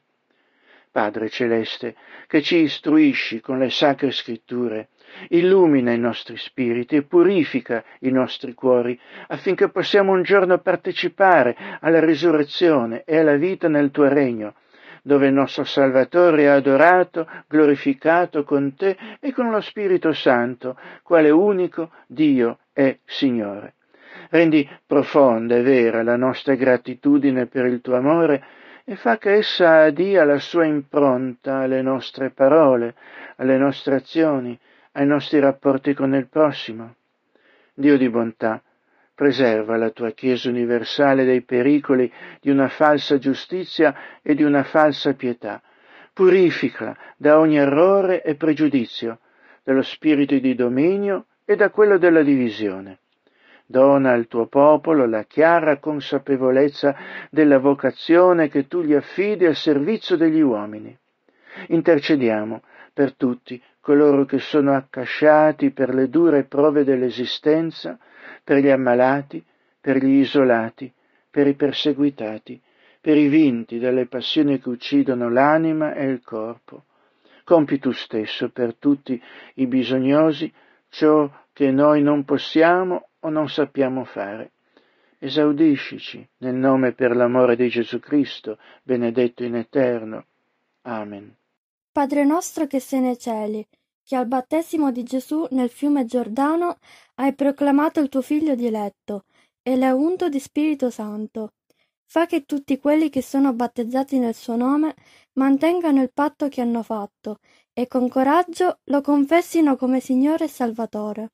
Padre 0.92 1.28
celeste, 1.28 1.96
che 2.28 2.40
ci 2.40 2.58
istruisci 2.58 3.40
con 3.40 3.58
le 3.58 3.68
sacre 3.68 4.12
scritture, 4.12 4.90
illumina 5.30 5.90
i 5.90 5.98
nostri 5.98 6.36
spiriti 6.36 6.94
e 6.94 7.02
purifica 7.02 7.82
i 8.02 8.12
nostri 8.12 8.54
cuori, 8.54 8.96
affinché 9.26 9.70
possiamo 9.70 10.12
un 10.12 10.22
giorno 10.22 10.56
partecipare 10.58 11.56
alla 11.80 11.98
risurrezione 11.98 13.02
e 13.04 13.18
alla 13.18 13.34
vita 13.34 13.66
nel 13.66 13.90
tuo 13.90 14.06
regno, 14.06 14.54
dove 15.02 15.26
il 15.26 15.32
nostro 15.32 15.64
Salvatore 15.64 16.44
è 16.44 16.46
adorato, 16.46 17.28
glorificato 17.48 18.44
con 18.44 18.76
te 18.76 18.96
e 19.18 19.32
con 19.32 19.50
lo 19.50 19.60
Spirito 19.60 20.12
Santo, 20.12 20.78
quale 21.02 21.30
unico 21.30 21.90
Dio 22.06 22.58
e 22.72 23.00
Signore. 23.04 23.74
Rendi 24.30 24.68
profonda 24.86 25.56
e 25.56 25.62
vera 25.62 26.02
la 26.02 26.16
nostra 26.16 26.54
gratitudine 26.54 27.46
per 27.46 27.66
il 27.66 27.80
tuo 27.80 27.96
amore 27.96 28.44
e 28.84 28.96
fa 28.96 29.16
che 29.18 29.32
essa 29.32 29.88
dia 29.90 30.24
la 30.24 30.38
sua 30.38 30.64
impronta 30.64 31.58
alle 31.58 31.80
nostre 31.82 32.30
parole, 32.30 32.94
alle 33.36 33.56
nostre 33.56 33.96
azioni, 33.96 34.58
ai 34.92 35.06
nostri 35.06 35.40
rapporti 35.40 35.94
con 35.94 36.14
il 36.14 36.28
prossimo. 36.28 36.96
Dio 37.72 37.96
di 37.96 38.08
bontà, 38.08 38.62
preserva 39.14 39.76
la 39.76 39.90
tua 39.90 40.10
Chiesa 40.10 40.48
universale 40.48 41.24
dai 41.24 41.42
pericoli 41.42 42.12
di 42.40 42.50
una 42.50 42.68
falsa 42.68 43.18
giustizia 43.18 44.20
e 44.22 44.34
di 44.34 44.42
una 44.42 44.64
falsa 44.64 45.14
pietà. 45.14 45.62
Purificala 46.12 46.96
da 47.16 47.38
ogni 47.38 47.56
errore 47.56 48.22
e 48.22 48.34
pregiudizio, 48.34 49.18
dallo 49.62 49.82
spirito 49.82 50.38
di 50.38 50.54
dominio 50.54 51.26
e 51.44 51.56
da 51.56 51.70
quello 51.70 51.98
della 51.98 52.22
divisione. 52.22 52.98
Dona 53.66 54.12
al 54.12 54.26
tuo 54.26 54.46
popolo 54.46 55.06
la 55.06 55.24
chiara 55.24 55.78
consapevolezza 55.78 56.94
della 57.30 57.58
vocazione 57.58 58.48
che 58.48 58.66
tu 58.66 58.82
gli 58.82 58.92
affidi 58.92 59.46
al 59.46 59.56
servizio 59.56 60.16
degli 60.16 60.40
uomini. 60.40 60.96
Intercediamo 61.68 62.62
per 62.92 63.14
tutti 63.14 63.60
coloro 63.80 64.24
che 64.24 64.38
sono 64.38 64.74
accasciati 64.74 65.70
per 65.70 65.94
le 65.94 66.08
dure 66.08 66.44
prove 66.44 66.84
dell'esistenza, 66.84 67.98
per 68.42 68.58
gli 68.58 68.68
ammalati, 68.68 69.44
per 69.80 69.96
gli 69.96 70.18
isolati, 70.18 70.92
per 71.30 71.46
i 71.46 71.54
perseguitati, 71.54 72.60
per 73.00 73.16
i 73.16 73.28
vinti 73.28 73.78
dalle 73.78 74.06
passioni 74.06 74.58
che 74.60 74.68
uccidono 74.68 75.28
l'anima 75.28 75.94
e 75.94 76.04
il 76.04 76.22
corpo. 76.22 76.84
Compi 77.44 77.78
tu 77.78 77.92
stesso 77.92 78.50
per 78.50 78.76
tutti 78.76 79.20
i 79.56 79.66
bisognosi 79.66 80.50
ciò 80.94 81.28
che 81.52 81.72
noi 81.72 82.02
non 82.02 82.24
possiamo 82.24 83.08
o 83.18 83.28
non 83.28 83.48
sappiamo 83.48 84.04
fare. 84.04 84.52
Esaudiscici 85.18 86.26
nel 86.38 86.54
nome 86.54 86.92
per 86.92 87.16
l'amore 87.16 87.56
di 87.56 87.68
Gesù 87.68 87.98
Cristo, 87.98 88.58
benedetto 88.82 89.42
in 89.42 89.56
eterno. 89.56 90.26
Amen. 90.82 91.34
Padre 91.90 92.24
nostro 92.24 92.66
che 92.66 92.78
sei 92.78 93.00
nei 93.00 93.18
cieli, 93.18 93.66
che 94.04 94.14
al 94.14 94.26
battesimo 94.26 94.92
di 94.92 95.02
Gesù 95.02 95.46
nel 95.50 95.70
fiume 95.70 96.04
Giordano 96.04 96.78
hai 97.16 97.34
proclamato 97.34 98.00
il 98.00 98.08
tuo 98.08 98.22
figlio 98.22 98.54
diletto 98.54 99.24
e 99.62 99.76
l'hai 99.76 99.92
unto 99.92 100.28
di 100.28 100.38
Spirito 100.38 100.90
Santo. 100.90 101.54
Fa 102.06 102.26
che 102.26 102.44
tutti 102.44 102.78
quelli 102.78 103.10
che 103.10 103.22
sono 103.22 103.52
battezzati 103.52 104.18
nel 104.18 104.34
suo 104.34 104.54
nome 104.54 104.94
mantengano 105.32 106.02
il 106.02 106.12
patto 106.12 106.48
che 106.48 106.60
hanno 106.60 106.82
fatto 106.84 107.38
e 107.74 107.86
con 107.86 108.08
coraggio 108.08 108.78
lo 108.84 109.00
confessino 109.02 109.76
come 109.76 110.00
Signore 110.00 110.44
e 110.44 110.48
Salvatore 110.48 111.30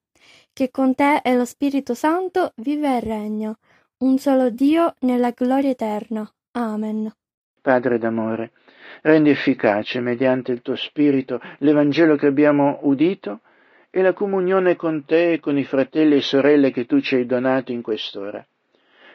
che 0.53 0.71
con 0.71 0.95
te 0.95 1.21
e 1.23 1.35
lo 1.35 1.45
Spirito 1.45 1.95
Santo 1.95 2.53
vive 2.57 2.97
e 2.97 3.01
regna, 3.01 3.57
un 3.99 4.19
solo 4.19 4.51
Dio 4.51 4.95
nella 5.01 5.31
gloria 5.31 5.71
eterna. 5.71 6.31
Amen. 6.53 7.11
Padre 7.61 7.99
d'amore, 7.99 8.53
rendi 9.03 9.31
efficace 9.31 10.01
mediante 10.01 10.53
il 10.53 10.63
tuo 10.63 10.77
Spirito 10.77 11.41
l'Evangelo 11.59 12.17
che 12.17 12.27
abbiamo 12.27 12.81
udito 12.83 13.41
e 13.91 14.03
la 14.03 14.13
comunione 14.13 14.77
con 14.77 15.05
te 15.05 15.33
e 15.33 15.41
con 15.41 15.59
i 15.59 15.65
fratelli 15.65 16.17
e 16.17 16.21
sorelle 16.23 16.71
che 16.71 16.87
tu 16.87 17.01
ci 17.01 17.17
hai 17.17 17.27
donato 17.27 17.73
in 17.73 17.83
quest'ora. 17.83 18.45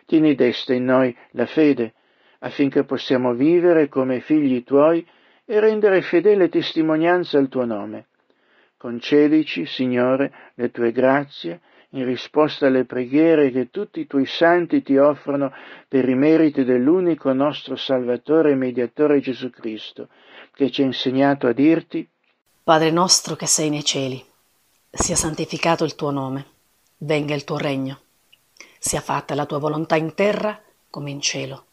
Tieni 0.06 0.36
desta 0.36 0.74
in 0.74 0.86
noi 0.86 1.16
la 1.32 1.46
fede, 1.46 1.94
affinché 2.40 2.84
possiamo 2.84 3.34
vivere 3.34 3.88
come 3.88 4.20
figli 4.20 4.64
tuoi 4.64 5.06
e 5.46 5.60
rendere 5.60 6.02
fedele 6.02 6.50
testimonianza 6.50 7.38
al 7.38 7.50
tuo 7.50 7.66
nome 7.66 8.08
Concedici, 8.86 9.66
Signore, 9.66 10.52
le 10.54 10.70
tue 10.70 10.92
grazie 10.92 11.62
in 11.96 12.06
risposta 12.06 12.68
alle 12.68 12.86
preghiere 12.86 13.50
che 13.50 13.72
tutti 13.72 14.02
i 14.02 14.06
tuoi 14.06 14.28
santi 14.28 14.84
ti 14.84 14.96
offrono 14.96 15.52
per 15.88 16.08
i 16.08 16.14
meriti 16.14 16.64
dell'unico 16.64 17.34
nostro 17.34 17.76
Salvatore 17.76 18.52
e 18.52 18.56
Mediatore 18.56 19.22
Gesù 19.22 19.50
Cristo, 19.50 20.10
che 20.54 20.70
ci 20.70 20.84
ha 20.84 20.86
insegnato 20.86 21.48
a 21.48 21.54
dirti 21.54 22.08
Padre 22.62 22.92
nostro 22.92 23.36
che 23.36 23.48
sei 23.48 23.72
nei 23.72 23.84
cieli, 23.84 24.24
sia 24.92 25.16
santificato 25.16 25.84
il 25.84 25.96
tuo 25.96 26.12
nome, 26.12 26.46
venga 26.98 27.34
il 27.34 27.44
tuo 27.44 27.58
regno, 27.58 28.02
sia 28.78 29.02
fatta 29.02 29.34
la 29.34 29.48
tua 29.48 29.58
volontà 29.58 29.96
in 29.96 30.14
terra 30.14 30.62
come 30.92 31.10
in 31.10 31.22
cielo. 31.22 31.66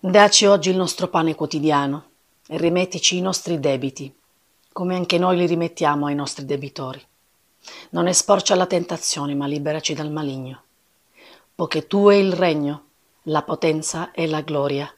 Daci 0.00 0.46
oggi 0.46 0.70
il 0.70 0.76
nostro 0.76 1.08
pane 1.08 1.34
quotidiano 1.34 2.12
e 2.48 2.58
rimettici 2.58 3.16
i 3.16 3.20
nostri 3.20 3.58
debiti 3.58 4.14
come 4.74 4.96
anche 4.96 5.18
noi 5.18 5.36
li 5.36 5.46
rimettiamo 5.46 6.06
ai 6.06 6.16
nostri 6.16 6.44
debitori. 6.44 7.00
Non 7.90 8.08
esporci 8.08 8.52
alla 8.52 8.66
tentazione, 8.66 9.36
ma 9.36 9.46
liberaci 9.46 9.94
dal 9.94 10.10
maligno. 10.10 10.64
Poiché 11.54 11.86
tu 11.86 12.08
è 12.08 12.16
il 12.16 12.32
regno, 12.32 12.86
la 13.26 13.42
potenza 13.42 14.10
e 14.10 14.26
la 14.26 14.40
gloria, 14.40 14.92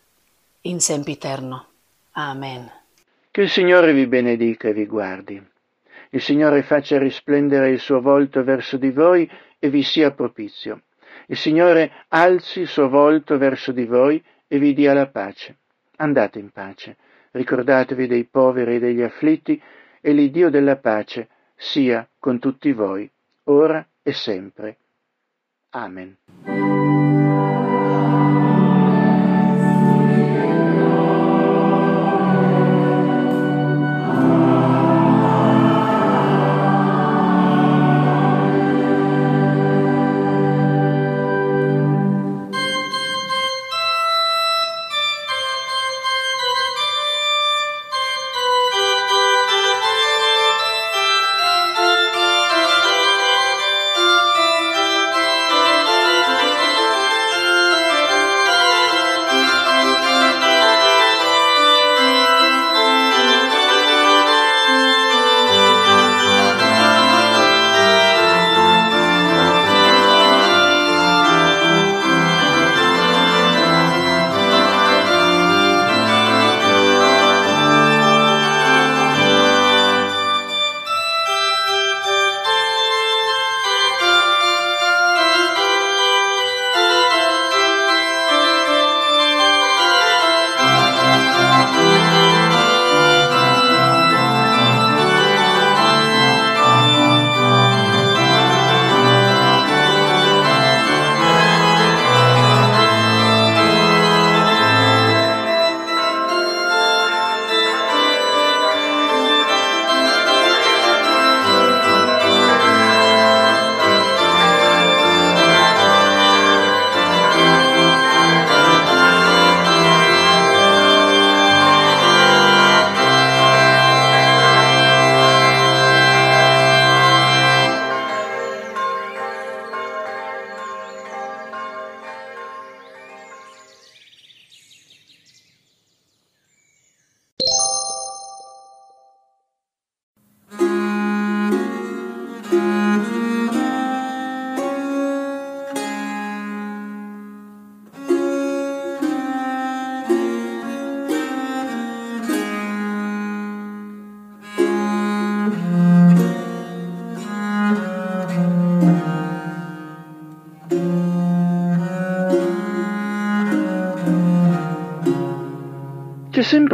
in 0.62 0.80
sempiterno. 0.80 1.66
Amen. 2.12 2.72
Che 3.30 3.42
il 3.42 3.50
Signore 3.50 3.92
vi 3.92 4.06
benedica 4.06 4.68
e 4.68 4.72
vi 4.72 4.86
guardi. 4.86 5.46
Il 6.08 6.22
Signore 6.22 6.62
faccia 6.62 6.96
risplendere 6.96 7.68
il 7.68 7.78
suo 7.78 8.00
volto 8.00 8.42
verso 8.42 8.78
di 8.78 8.90
voi 8.90 9.30
e 9.58 9.68
vi 9.68 9.82
sia 9.82 10.10
propizio. 10.10 10.84
Il 11.26 11.36
Signore 11.36 12.06
alzi 12.08 12.60
il 12.60 12.68
suo 12.68 12.88
volto 12.88 13.36
verso 13.36 13.72
di 13.72 13.84
voi 13.84 14.24
e 14.48 14.58
vi 14.58 14.72
dia 14.72 14.94
la 14.94 15.06
pace. 15.06 15.58
Andate 15.96 16.38
in 16.38 16.50
pace 16.50 16.96
ricordatevi 17.36 18.06
dei 18.06 18.24
poveri 18.24 18.76
e 18.76 18.78
degli 18.78 19.02
afflitti, 19.02 19.60
e 20.00 20.12
l'Iddio 20.12 20.50
della 20.50 20.76
pace 20.76 21.28
sia 21.54 22.08
con 22.18 22.38
tutti 22.38 22.72
voi, 22.72 23.10
ora 23.44 23.86
e 24.02 24.12
sempre. 24.12 24.76
Amen. 25.70 26.16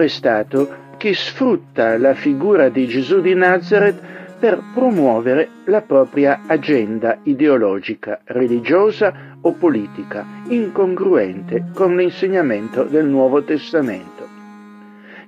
Sempre 0.02 0.08
stato 0.08 0.68
chi 0.96 1.14
sfrutta 1.14 1.98
la 1.98 2.14
figura 2.14 2.68
di 2.68 2.86
Gesù 2.86 3.20
di 3.20 3.34
Nazareth 3.34 4.00
per 4.38 4.60
promuovere 4.74 5.48
la 5.66 5.82
propria 5.82 6.40
agenda 6.46 7.18
ideologica, 7.24 8.20
religiosa 8.24 9.36
o 9.40 9.52
politica, 9.52 10.24
incongruente 10.48 11.66
con 11.72 11.96
l'insegnamento 11.96 12.84
del 12.84 13.06
Nuovo 13.06 13.42
Testamento. 13.44 14.28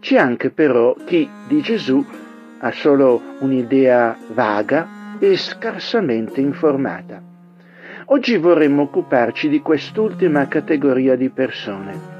C'è 0.00 0.16
anche 0.16 0.50
però 0.50 0.94
chi 1.04 1.28
di 1.46 1.60
Gesù 1.60 2.04
ha 2.58 2.72
solo 2.72 3.20
un'idea 3.40 4.16
vaga 4.32 5.16
e 5.18 5.36
scarsamente 5.36 6.40
informata. 6.40 7.22
Oggi 8.06 8.36
vorremmo 8.36 8.82
occuparci 8.82 9.48
di 9.48 9.60
quest'ultima 9.60 10.46
categoria 10.48 11.16
di 11.16 11.30
persone 11.30 12.13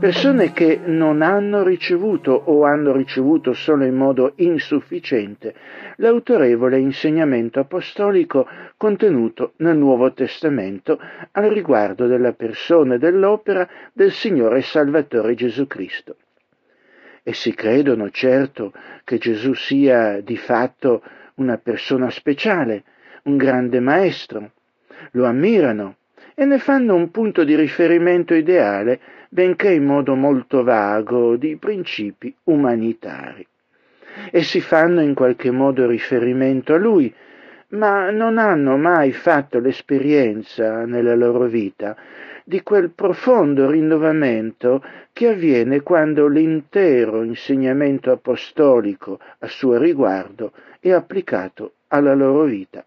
persone 0.00 0.52
che 0.52 0.80
non 0.82 1.20
hanno 1.20 1.62
ricevuto 1.62 2.32
o 2.32 2.64
hanno 2.64 2.90
ricevuto 2.90 3.52
solo 3.52 3.84
in 3.84 3.94
modo 3.94 4.32
insufficiente 4.36 5.54
l'autorevole 5.96 6.78
insegnamento 6.78 7.60
apostolico 7.60 8.48
contenuto 8.78 9.52
nel 9.56 9.76
Nuovo 9.76 10.10
Testamento 10.14 10.98
al 11.32 11.50
riguardo 11.50 12.06
della 12.06 12.32
persona 12.32 12.94
e 12.94 12.98
dell'opera 12.98 13.68
del 13.92 14.10
Signore 14.10 14.62
Salvatore 14.62 15.34
Gesù 15.34 15.66
Cristo. 15.66 16.16
Essi 17.22 17.52
credono 17.52 18.08
certo 18.08 18.72
che 19.04 19.18
Gesù 19.18 19.52
sia 19.52 20.22
di 20.22 20.38
fatto 20.38 21.02
una 21.34 21.58
persona 21.58 22.08
speciale, 22.08 22.84
un 23.24 23.36
grande 23.36 23.80
maestro, 23.80 24.52
lo 25.12 25.26
ammirano 25.26 25.96
e 26.34 26.46
ne 26.46 26.58
fanno 26.58 26.94
un 26.94 27.10
punto 27.10 27.44
di 27.44 27.54
riferimento 27.54 28.32
ideale 28.32 28.98
benché 29.32 29.70
in 29.70 29.84
modo 29.84 30.16
molto 30.16 30.64
vago, 30.64 31.36
di 31.36 31.56
principi 31.56 32.34
umanitari. 32.44 33.46
Essi 34.32 34.60
fanno 34.60 35.00
in 35.00 35.14
qualche 35.14 35.52
modo 35.52 35.86
riferimento 35.86 36.74
a 36.74 36.78
lui, 36.78 37.14
ma 37.68 38.10
non 38.10 38.38
hanno 38.38 38.76
mai 38.76 39.12
fatto 39.12 39.60
l'esperienza 39.60 40.84
nella 40.84 41.14
loro 41.14 41.44
vita 41.44 41.96
di 42.42 42.62
quel 42.64 42.90
profondo 42.90 43.70
rinnovamento 43.70 44.82
che 45.12 45.28
avviene 45.28 45.82
quando 45.82 46.26
l'intero 46.26 47.22
insegnamento 47.22 48.10
apostolico 48.10 49.20
a 49.38 49.46
suo 49.46 49.78
riguardo 49.78 50.52
è 50.80 50.90
applicato 50.90 51.74
alla 51.88 52.14
loro 52.14 52.42
vita 52.42 52.84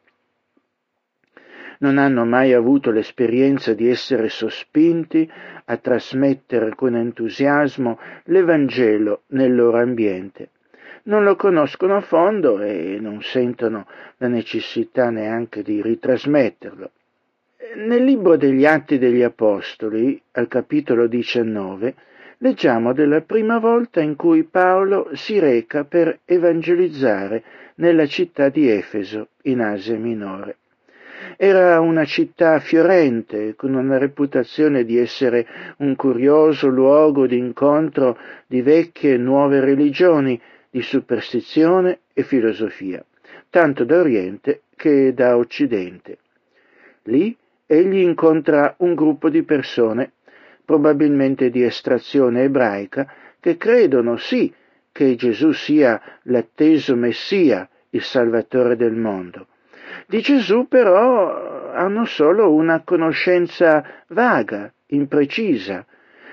non 1.79 1.97
hanno 1.97 2.25
mai 2.25 2.53
avuto 2.53 2.91
l'esperienza 2.91 3.73
di 3.73 3.89
essere 3.89 4.29
sospinti 4.29 5.29
a 5.65 5.77
trasmettere 5.77 6.75
con 6.75 6.95
entusiasmo 6.95 7.99
l'Evangelo 8.25 9.23
nel 9.27 9.55
loro 9.55 9.79
ambiente. 9.79 10.49
Non 11.03 11.23
lo 11.23 11.35
conoscono 11.35 11.97
a 11.97 12.01
fondo 12.01 12.61
e 12.61 12.97
non 12.99 13.21
sentono 13.21 13.85
la 14.17 14.27
necessità 14.27 15.09
neanche 15.09 15.61
di 15.61 15.81
ritrasmetterlo. 15.81 16.91
Nel 17.75 18.03
libro 18.03 18.37
degli 18.37 18.65
Atti 18.65 18.97
degli 18.97 19.21
Apostoli, 19.21 20.21
al 20.33 20.47
capitolo 20.47 21.07
19, 21.07 21.95
leggiamo 22.37 22.93
della 22.93 23.21
prima 23.21 23.57
volta 23.57 23.99
in 23.99 24.15
cui 24.15 24.43
Paolo 24.43 25.09
si 25.13 25.39
reca 25.39 25.83
per 25.83 26.19
evangelizzare 26.25 27.43
nella 27.75 28.05
città 28.05 28.49
di 28.49 28.69
Efeso, 28.69 29.29
in 29.43 29.59
Asia 29.61 29.97
Minore. 29.97 30.57
Era 31.37 31.79
una 31.79 32.05
città 32.05 32.59
fiorente, 32.59 33.55
con 33.55 33.73
una 33.73 33.97
reputazione 33.97 34.83
di 34.83 34.97
essere 34.97 35.47
un 35.77 35.95
curioso 35.95 36.67
luogo 36.67 37.25
di 37.25 37.37
incontro 37.37 38.17
di 38.45 38.61
vecchie 38.61 39.13
e 39.13 39.17
nuove 39.17 39.59
religioni, 39.59 40.39
di 40.69 40.81
superstizione 40.81 41.99
e 42.13 42.23
filosofia, 42.23 43.03
tanto 43.49 43.83
da 43.83 43.99
Oriente 43.99 44.61
che 44.75 45.13
da 45.13 45.37
Occidente. 45.37 46.17
Lì 47.03 47.35
egli 47.65 47.99
incontra 47.99 48.75
un 48.79 48.93
gruppo 48.93 49.29
di 49.29 49.43
persone, 49.43 50.13
probabilmente 50.65 51.49
di 51.49 51.63
estrazione 51.63 52.43
ebraica, 52.43 53.11
che 53.39 53.57
credono 53.57 54.17
sì 54.17 54.53
che 54.91 55.15
Gesù 55.15 55.51
sia 55.51 56.01
l'atteso 56.23 56.95
Messia, 56.95 57.67
il 57.89 58.01
Salvatore 58.01 58.75
del 58.75 58.93
mondo, 58.93 59.47
di 60.07 60.21
Gesù 60.21 60.67
però 60.67 61.71
hanno 61.71 62.05
solo 62.05 62.53
una 62.53 62.81
conoscenza 62.83 64.03
vaga, 64.07 64.71
imprecisa, 64.87 65.85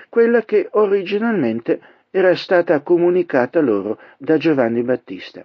quella 0.09 0.43
che 0.43 0.67
originalmente 0.71 1.79
era 2.11 2.35
stata 2.35 2.81
comunicata 2.81 3.61
loro 3.61 3.99
da 4.17 4.37
Giovanni 4.37 4.83
Battista. 4.83 5.43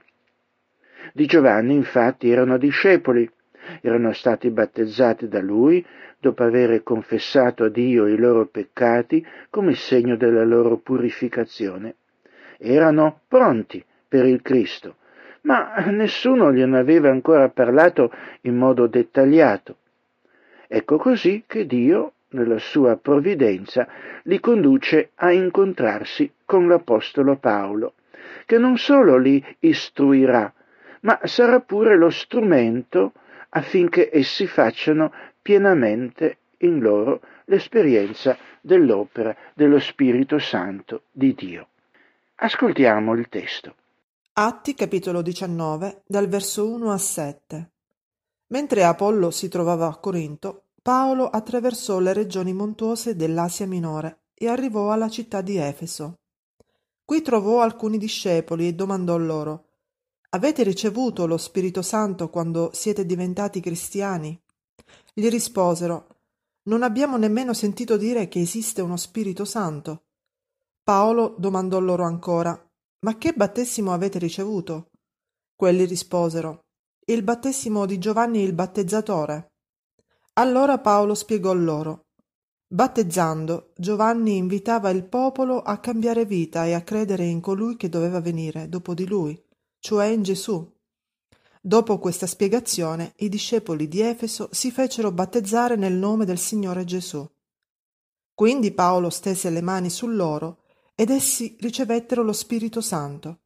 Di 1.13 1.27
Giovanni 1.27 1.75
infatti 1.75 2.31
erano 2.31 2.59
discepoli, 2.59 3.31
erano 3.81 4.13
stati 4.13 4.51
battezzati 4.51 5.29
da 5.29 5.41
lui 5.41 5.85
dopo 6.19 6.43
aver 6.43 6.83
confessato 6.83 7.65
a 7.65 7.69
Dio 7.69 8.07
i 8.07 8.17
loro 8.17 8.47
peccati 8.47 9.25
come 9.51 9.75
segno 9.75 10.17
della 10.17 10.45
loro 10.45 10.77
purificazione. 10.79 11.95
Erano 12.59 13.21
pronti 13.29 13.85
per 14.09 14.25
il 14.25 14.43
Cristo, 14.43 14.97
ma 15.47 15.75
nessuno 15.91 16.53
gliene 16.53 16.79
aveva 16.79 17.09
ancora 17.09 17.49
parlato 17.49 18.13
in 18.43 18.57
modo 18.57 18.87
dettagliato. 18.87 19.77
Ecco 20.67 20.97
così 20.99 21.45
che 21.47 21.67
Dio, 21.67 22.13
nella 22.31 22.59
sua 22.59 22.97
provvidenza, 22.97 23.87
li 24.25 24.41
conduce 24.41 25.11
a 25.14 25.31
incontrarsi 25.31 26.33
con 26.45 26.66
l'Apostolo 26.66 27.37
Paolo, 27.37 27.95
che 28.45 28.59
non 28.59 28.77
solo 28.77 29.16
li 29.16 29.43
istruirà, 29.61 30.53
ma 31.01 31.20
sarà 31.23 31.61
pure 31.61 31.97
lo 31.97 32.11
strumento 32.11 33.12
affinché 33.51 34.11
essi 34.12 34.49
facciano 34.49 35.12
pienamente 35.41 36.39
in 36.59 36.81
loro 36.81 37.20
l'esperienza 37.45 38.37
dell'opera 38.61 39.35
dello 39.55 39.79
Spirito 39.79 40.39
Santo 40.41 41.03
di 41.12 41.33
Dio. 41.35 41.68
Ascoltiamo 42.35 43.14
il 43.14 43.29
testo. 43.29 43.75
Atti 44.39 44.74
capitolo 44.74 45.22
19 45.22 46.03
dal 46.07 46.28
verso 46.28 46.68
1 46.68 46.93
a 46.93 46.99
7 46.99 47.72
Mentre 48.49 48.84
Apollo 48.84 49.30
si 49.30 49.49
trovava 49.49 49.87
a 49.89 49.97
Corinto, 49.97 50.64
Paolo 50.82 51.30
attraversò 51.30 52.01
le 52.01 52.12
regioni 52.12 52.53
montuose 52.53 53.16
dell'Asia 53.16 53.66
Minore 53.66 54.24
e 54.34 54.47
arrivò 54.49 54.93
alla 54.93 55.09
città 55.09 55.41
di 55.41 55.57
Efeso. 55.57 56.18
Qui 57.03 57.22
trovò 57.22 57.62
alcuni 57.62 57.97
discepoli 57.97 58.68
e 58.68 58.74
domandò 58.74 59.16
loro 59.16 59.68
Avete 60.28 60.64
ricevuto 60.64 61.26
lo 61.26 61.39
Spirito 61.39 61.80
Santo 61.80 62.28
quando 62.28 62.68
siete 62.74 63.07
diventati 63.07 63.61
cristiani? 63.61 64.39
Gli 65.14 65.30
risposero 65.30 66.09
Non 66.64 66.82
abbiamo 66.82 67.16
nemmeno 67.16 67.55
sentito 67.55 67.97
dire 67.97 68.28
che 68.28 68.41
esiste 68.41 68.82
uno 68.82 68.99
Spirito 68.99 69.47
Santo. 69.47 70.03
Paolo 70.82 71.34
domandò 71.39 71.80
loro 71.80 72.05
ancora 72.05 72.66
ma 73.07 73.17
che 73.19 73.33
battesimo 73.33 73.93
avete 73.93 74.19
ricevuto? 74.19 74.91
Quelli 75.55 75.85
risposero 75.85 76.65
Il 77.07 77.23
battesimo 77.23 77.87
di 77.87 77.99
Giovanni 77.99 78.43
il 78.43 78.53
battezzatore. 78.53 79.53
Allora 80.33 80.81
Paolo 80.81 81.15
spiegò 81.15 81.53
loro 81.53 82.07
Battezzando, 82.67 83.71
Giovanni 83.77 84.37
invitava 84.37 84.91
il 84.91 85.05
popolo 85.05 85.63
a 85.63 85.79
cambiare 85.79 86.25
vita 86.25 86.67
e 86.67 86.73
a 86.73 86.83
credere 86.83 87.25
in 87.27 87.41
colui 87.41 87.77
che 87.77 87.89
doveva 87.89 88.21
venire 88.21 88.69
dopo 88.69 88.93
di 88.93 89.07
lui, 89.07 89.41
cioè 89.79 90.07
in 90.07 90.25
Gesù. 90.25 90.69
Dopo 91.61 92.01
questa 92.01 92.27
spiegazione, 92.27 93.13
i 93.19 93.29
discepoli 93.29 93.87
di 93.87 94.01
Efeso 94.01 94.49
si 94.51 94.73
fecero 94.73 95.13
battezzare 95.13 95.77
nel 95.77 95.95
nome 95.95 96.25
del 96.25 96.39
Signore 96.39 96.85
Gesù. 96.85 97.25
Quindi 98.35 98.73
Paolo 98.73 99.11
stese 99.11 99.49
le 99.51 99.61
mani 99.61 99.91
su 99.91 100.09
loro 100.09 100.65
ed 100.99 101.11
essi 101.11 101.57
ricevettero 101.61 102.22
lo 102.22 102.32
Spirito 102.32 102.80
Santo. 102.80 103.40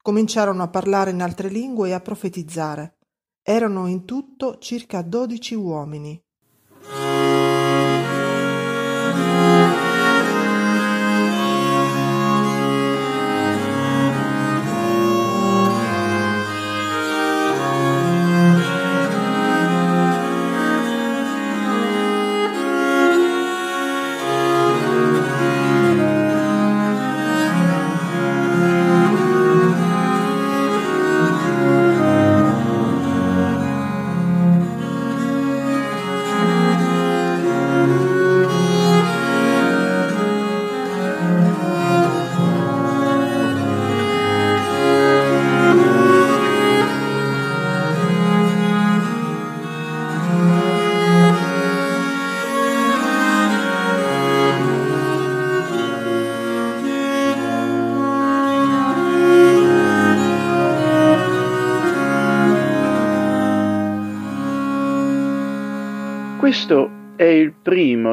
Cominciarono 0.00 0.62
a 0.62 0.68
parlare 0.68 1.10
in 1.10 1.20
altre 1.20 1.48
lingue 1.48 1.88
e 1.88 1.92
a 1.92 2.00
profetizzare. 2.00 2.98
Erano 3.42 3.88
in 3.88 4.04
tutto 4.04 4.58
circa 4.58 5.02
dodici 5.02 5.54
uomini. 5.54 6.22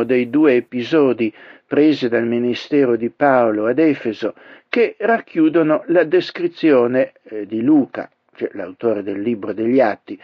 Dei 0.09 0.31
due 0.31 0.55
episodi 0.55 1.31
presi 1.67 2.09
dal 2.09 2.25
ministero 2.25 2.95
di 2.95 3.11
Paolo 3.11 3.67
ad 3.67 3.77
Efeso 3.77 4.33
che 4.67 4.95
racchiudono 4.97 5.83
la 5.89 6.03
descrizione 6.03 7.13
eh, 7.21 7.45
di 7.45 7.61
Luca, 7.61 8.09
cioè 8.33 8.49
l'autore 8.53 9.03
del 9.03 9.21
libro 9.21 9.53
degli 9.53 9.79
Atti, 9.79 10.19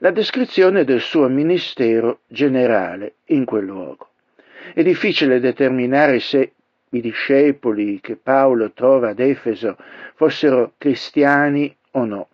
la 0.00 0.10
descrizione 0.10 0.82
del 0.82 1.00
suo 1.00 1.28
ministero 1.28 2.22
generale 2.26 3.14
in 3.26 3.44
quel 3.44 3.64
luogo. 3.64 4.08
È 4.74 4.82
difficile 4.82 5.38
determinare 5.38 6.18
se 6.18 6.54
i 6.90 7.00
discepoli 7.00 8.00
che 8.00 8.16
Paolo 8.16 8.72
trova 8.72 9.10
ad 9.10 9.20
Efeso 9.20 9.76
fossero 10.16 10.72
cristiani 10.78 11.72
o 11.92 12.04
no. 12.04 12.28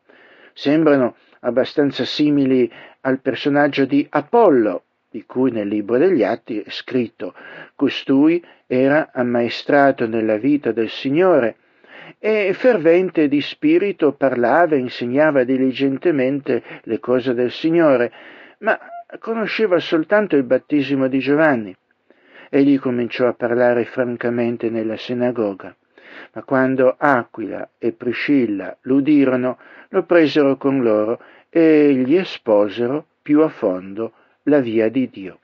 Sembrano 0.54 1.16
abbastanza 1.40 2.06
simili 2.06 2.70
al 3.02 3.20
personaggio 3.20 3.84
di 3.84 4.06
Apollo, 4.08 4.84
di 5.14 5.26
cui 5.26 5.52
nel 5.52 5.68
libro 5.68 5.96
degli 5.96 6.24
Atti 6.24 6.60
è 6.60 6.70
scritto, 6.70 7.34
costui 7.76 8.44
era 8.66 9.12
ammaestrato 9.12 10.08
nella 10.08 10.38
vita 10.38 10.72
del 10.72 10.88
Signore 10.88 11.54
e 12.18 12.52
fervente 12.52 13.28
di 13.28 13.40
spirito 13.40 14.14
parlava 14.14 14.74
e 14.74 14.78
insegnava 14.78 15.44
diligentemente 15.44 16.64
le 16.82 16.98
cose 16.98 17.32
del 17.32 17.52
Signore, 17.52 18.10
ma 18.58 18.76
conosceva 19.20 19.78
soltanto 19.78 20.34
il 20.34 20.42
battesimo 20.42 21.06
di 21.06 21.20
Giovanni. 21.20 21.76
Egli 22.50 22.80
cominciò 22.80 23.28
a 23.28 23.34
parlare 23.34 23.84
francamente 23.84 24.68
nella 24.68 24.96
sinagoga, 24.96 25.76
ma 26.32 26.42
quando 26.42 26.92
Aquila 26.98 27.70
e 27.78 27.92
Priscilla 27.92 28.76
l'udirono, 28.80 29.58
lo 29.90 30.02
presero 30.02 30.56
con 30.56 30.82
loro 30.82 31.20
e 31.50 31.94
gli 32.04 32.16
esposero 32.16 33.06
più 33.22 33.42
a 33.42 33.48
fondo 33.48 34.12
la 34.44 34.60
via 34.60 34.88
di 34.88 35.08
Dio. 35.08 35.38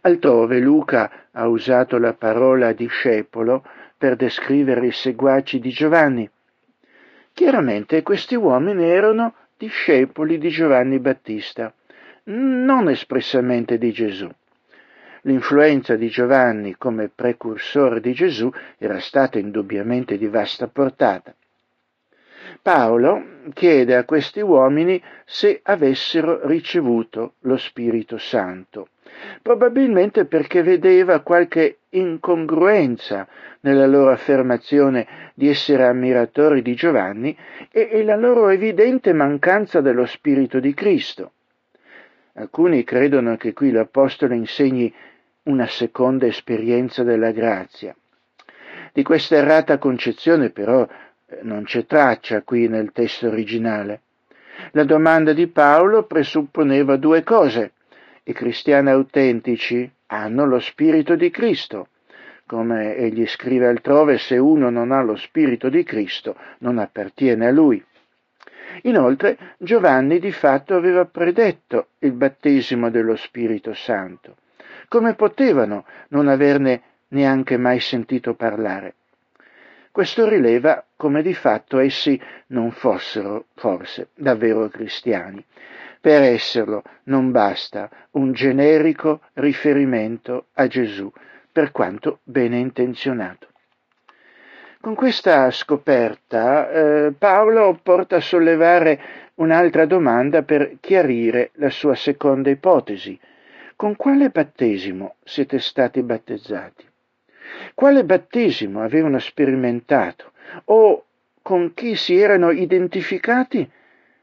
Altrove 0.00 0.58
Luca 0.58 1.28
ha 1.30 1.46
usato 1.46 1.98
la 1.98 2.14
parola 2.14 2.72
discepolo 2.72 3.64
per 3.96 4.16
descrivere 4.16 4.86
i 4.86 4.92
seguaci 4.92 5.60
di 5.60 5.70
Giovanni. 5.70 6.28
Chiaramente 7.32 8.02
questi 8.02 8.34
uomini 8.34 8.84
erano 8.84 9.34
discepoli 9.56 10.38
di 10.38 10.48
Giovanni 10.48 10.98
Battista, 10.98 11.72
non 12.24 12.88
espressamente 12.88 13.78
di 13.78 13.92
Gesù. 13.92 14.28
L'influenza 15.22 15.96
di 15.96 16.08
Giovanni 16.08 16.76
come 16.76 17.08
precursore 17.08 18.00
di 18.00 18.12
Gesù 18.12 18.50
era 18.76 19.00
stata 19.00 19.38
indubbiamente 19.38 20.18
di 20.18 20.26
vasta 20.26 20.66
portata. 20.68 21.34
Paolo 22.64 23.42
chiede 23.52 23.94
a 23.94 24.04
questi 24.04 24.40
uomini 24.40 24.98
se 25.26 25.60
avessero 25.64 26.46
ricevuto 26.46 27.34
lo 27.40 27.58
Spirito 27.58 28.16
Santo, 28.16 28.88
probabilmente 29.42 30.24
perché 30.24 30.62
vedeva 30.62 31.20
qualche 31.20 31.80
incongruenza 31.90 33.28
nella 33.60 33.86
loro 33.86 34.12
affermazione 34.12 35.06
di 35.34 35.50
essere 35.50 35.84
ammiratori 35.84 36.62
di 36.62 36.74
Giovanni 36.74 37.36
e, 37.70 37.90
e 37.92 38.02
la 38.02 38.16
loro 38.16 38.48
evidente 38.48 39.12
mancanza 39.12 39.82
dello 39.82 40.06
Spirito 40.06 40.58
di 40.58 40.72
Cristo. 40.72 41.32
Alcuni 42.32 42.82
credono 42.82 43.36
che 43.36 43.52
qui 43.52 43.72
l'Apostolo 43.72 44.32
insegni 44.32 44.90
una 45.42 45.66
seconda 45.66 46.24
esperienza 46.24 47.02
della 47.02 47.30
grazia. 47.30 47.94
Di 48.90 49.02
questa 49.02 49.36
errata 49.36 49.76
concezione 49.76 50.48
però 50.48 50.88
non 51.42 51.64
c'è 51.64 51.86
traccia 51.86 52.42
qui 52.42 52.68
nel 52.68 52.92
testo 52.92 53.28
originale. 53.28 54.00
La 54.72 54.84
domanda 54.84 55.32
di 55.32 55.46
Paolo 55.48 56.04
presupponeva 56.04 56.96
due 56.96 57.22
cose. 57.22 57.72
I 58.24 58.32
cristiani 58.32 58.90
autentici 58.90 59.90
hanno 60.06 60.46
lo 60.46 60.60
Spirito 60.60 61.16
di 61.16 61.30
Cristo. 61.30 61.88
Come 62.46 62.96
egli 62.96 63.26
scrive 63.26 63.66
altrove, 63.66 64.18
se 64.18 64.36
uno 64.36 64.70
non 64.70 64.92
ha 64.92 65.02
lo 65.02 65.16
Spirito 65.16 65.68
di 65.68 65.82
Cristo 65.82 66.36
non 66.58 66.78
appartiene 66.78 67.46
a 67.46 67.50
lui. 67.50 67.82
Inoltre 68.82 69.36
Giovanni 69.58 70.18
di 70.18 70.32
fatto 70.32 70.74
aveva 70.74 71.04
predetto 71.04 71.88
il 72.00 72.12
battesimo 72.12 72.90
dello 72.90 73.16
Spirito 73.16 73.72
Santo. 73.74 74.36
Come 74.88 75.14
potevano 75.14 75.84
non 76.08 76.28
averne 76.28 76.82
neanche 77.08 77.56
mai 77.56 77.80
sentito 77.80 78.34
parlare? 78.34 78.94
Questo 79.94 80.28
rileva 80.28 80.84
come 80.96 81.22
di 81.22 81.34
fatto 81.34 81.78
essi 81.78 82.20
non 82.48 82.72
fossero, 82.72 83.44
forse, 83.54 84.08
davvero 84.16 84.66
cristiani. 84.66 85.46
Per 86.00 86.20
esserlo 86.20 86.82
non 87.04 87.30
basta 87.30 87.88
un 88.14 88.32
generico 88.32 89.20
riferimento 89.34 90.46
a 90.54 90.66
Gesù, 90.66 91.08
per 91.52 91.70
quanto 91.70 92.18
bene 92.24 92.58
intenzionato. 92.58 93.46
Con 94.80 94.96
questa 94.96 95.48
scoperta 95.52 96.68
eh, 96.70 97.12
Paolo 97.16 97.78
porta 97.80 98.16
a 98.16 98.20
sollevare 98.20 99.00
un'altra 99.34 99.86
domanda 99.86 100.42
per 100.42 100.78
chiarire 100.80 101.52
la 101.54 101.70
sua 101.70 101.94
seconda 101.94 102.50
ipotesi, 102.50 103.16
con 103.76 103.94
quale 103.94 104.30
battesimo 104.30 105.14
siete 105.22 105.60
stati 105.60 106.02
battezzati? 106.02 106.84
Quale 107.74 108.04
battesimo 108.04 108.82
avevano 108.82 109.18
sperimentato 109.18 110.32
o 110.66 111.04
con 111.42 111.74
chi 111.74 111.96
si 111.96 112.16
erano 112.16 112.50
identificati 112.50 113.68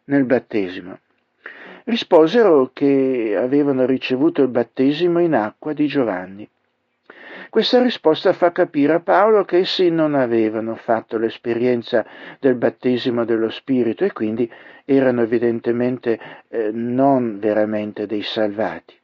nel 0.05 0.23
battesimo? 0.23 0.99
Risposero 1.83 2.71
che 2.73 3.35
avevano 3.37 3.85
ricevuto 3.85 4.41
il 4.41 4.47
battesimo 4.47 5.19
in 5.19 5.33
acqua 5.33 5.73
di 5.73 5.87
Giovanni. 5.87 6.49
Questa 7.49 7.81
risposta 7.81 8.31
fa 8.31 8.53
capire 8.53 8.93
a 8.93 8.99
Paolo 9.01 9.43
che 9.43 9.57
essi 9.57 9.89
non 9.89 10.15
avevano 10.15 10.75
fatto 10.75 11.17
l'esperienza 11.17 12.05
del 12.39 12.55
battesimo 12.55 13.25
dello 13.25 13.49
Spirito 13.49 14.05
e 14.05 14.13
quindi 14.13 14.49
erano 14.85 15.21
evidentemente 15.21 16.17
eh, 16.47 16.69
non 16.71 17.39
veramente 17.39 18.05
dei 18.05 18.21
salvati. 18.21 18.97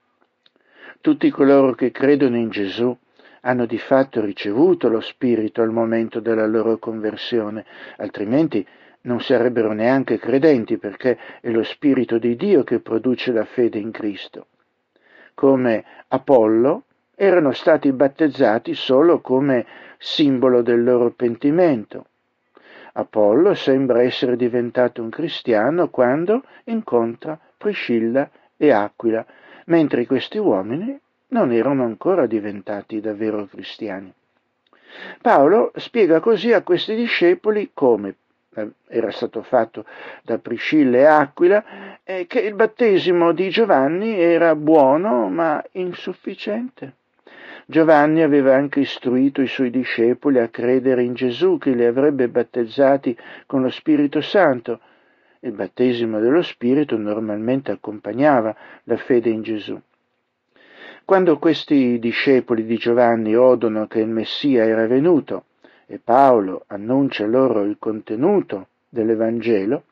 Tutti 1.02 1.30
coloro 1.30 1.74
che 1.74 1.92
credono 1.92 2.38
in 2.38 2.50
Gesù 2.50 2.98
hanno 3.42 3.66
di 3.66 3.78
fatto 3.78 4.22
ricevuto 4.22 4.90
lo 4.90 5.02
Spirito 5.02 5.62
al 5.62 5.72
momento 5.72 6.20
della 6.20 6.46
loro 6.46 6.78
conversione, 6.78 7.66
altrimenti 7.98 8.66
non 9.02 9.22
sarebbero 9.22 9.72
neanche 9.72 10.18
credenti 10.18 10.78
perché 10.78 11.18
è 11.42 11.50
lo 11.50 11.64
Spirito 11.64 12.18
di 12.18 12.36
Dio 12.36 12.64
che 12.64 12.80
produce 12.80 13.32
la 13.32 13.46
fede 13.46 13.80
in 13.80 13.92
Cristo. 13.92 14.48
Come 15.34 15.86
Apollo 16.08 16.84
erano 17.16 17.52
stati 17.52 17.92
battezzati 17.92 18.74
solo 18.74 19.22
come 19.22 19.66
simbolo 19.98 20.62
del 20.62 20.84
loro 20.84 21.12
pentimento. 21.12 22.08
Apollo 22.94 23.54
sembra 23.54 24.02
essere 24.02 24.36
diventato 24.36 25.02
un 25.02 25.10
cristiano 25.10 25.90
quando 25.90 26.44
incontra 26.66 27.40
Priscilla 27.58 28.30
e 28.58 28.72
Aquila, 28.72 29.26
mentre 29.66 30.06
questi 30.06 30.38
uomini 30.38 31.00
non 31.30 31.52
erano 31.52 31.84
ancora 31.84 32.26
diventati 32.26 33.00
davvero 33.00 33.46
cristiani. 33.46 34.14
Paolo 35.22 35.72
spiega 35.76 36.20
così 36.20 36.54
a 36.54 36.64
questi 36.64 36.96
discepoli 36.96 37.72
come 37.74 38.16
eh, 38.56 38.72
era 38.88 39.12
stato 39.12 39.44
fatto 39.44 39.86
da 40.24 40.40
Priscilla 40.40 40.98
e 40.98 41.06
Aquila, 41.06 41.64
eh, 42.04 42.26
che 42.26 42.40
il 42.40 42.56
battesimo 42.56 43.32
di 43.32 43.50
Giovanni 43.50 44.20
era 44.20 44.56
buono 44.56 45.30
ma 45.30 45.64
insufficiente. 45.74 46.94
Giovanni 47.70 48.22
aveva 48.22 48.56
anche 48.56 48.80
istruito 48.80 49.42
i 49.42 49.48
suoi 49.48 49.70
discepoli 49.70 50.40
a 50.40 50.48
credere 50.48 51.04
in 51.04 51.14
Gesù 51.14 51.58
che 51.58 51.72
li 51.72 51.84
avrebbe 51.84 52.30
battezzati 52.30 53.16
con 53.46 53.62
lo 53.62 53.70
Spirito 53.70 54.22
Santo. 54.22 54.80
Il 55.42 55.52
battesimo 55.52 56.20
dello 56.20 56.42
Spirito 56.42 56.98
normalmente 56.98 57.72
accompagnava 57.72 58.56
la 58.84 58.96
fede 58.96 59.30
in 59.30 59.42
Gesù. 59.42 59.80
Quando 61.08 61.38
questi 61.40 62.00
discepoli 62.00 62.66
di 62.66 62.76
Giovanni 62.76 63.34
odono 63.34 63.88
che 63.88 64.02
il 64.02 64.10
Messia 64.10 64.66
era 64.66 64.88
venuto 64.88 65.46
e 65.86 66.02
Paolo 66.04 66.66
annuncia 66.68 67.26
loro 67.26 67.62
il 67.62 67.78
contenuto 67.80 68.68
dell'Evangelo, 68.90 69.84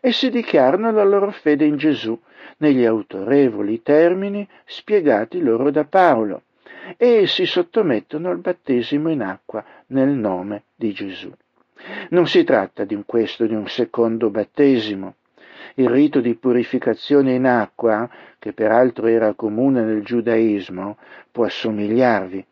essi 0.00 0.28
dichiarano 0.28 0.90
la 0.90 1.04
loro 1.04 1.30
fede 1.30 1.64
in 1.64 1.78
Gesù 1.78 2.20
negli 2.58 2.84
autorevoli 2.84 3.80
termini 3.80 4.46
spiegati 4.66 5.40
loro 5.40 5.70
da 5.70 5.84
Paolo 5.84 6.42
e 6.98 7.26
si 7.26 7.46
sottomettono 7.46 8.28
al 8.28 8.36
battesimo 8.36 9.08
in 9.08 9.22
acqua 9.22 9.64
nel 9.86 10.10
nome 10.10 10.64
di 10.74 10.92
Gesù. 10.92 11.32
Non 12.10 12.26
si 12.26 12.44
tratta 12.44 12.84
di 12.84 13.02
questo 13.06 13.46
di 13.46 13.54
un 13.54 13.68
secondo 13.68 14.28
battesimo, 14.28 15.14
il 15.78 15.88
rito 15.88 16.20
di 16.20 16.34
purificazione 16.34 17.34
in 17.34 17.46
acqua, 17.46 18.08
che 18.38 18.52
peraltro 18.52 19.06
era 19.06 19.34
comune 19.34 19.82
nel 19.82 20.02
giudaismo, 20.02 20.96
può 21.30 21.44
assomigliarvi, 21.44 22.44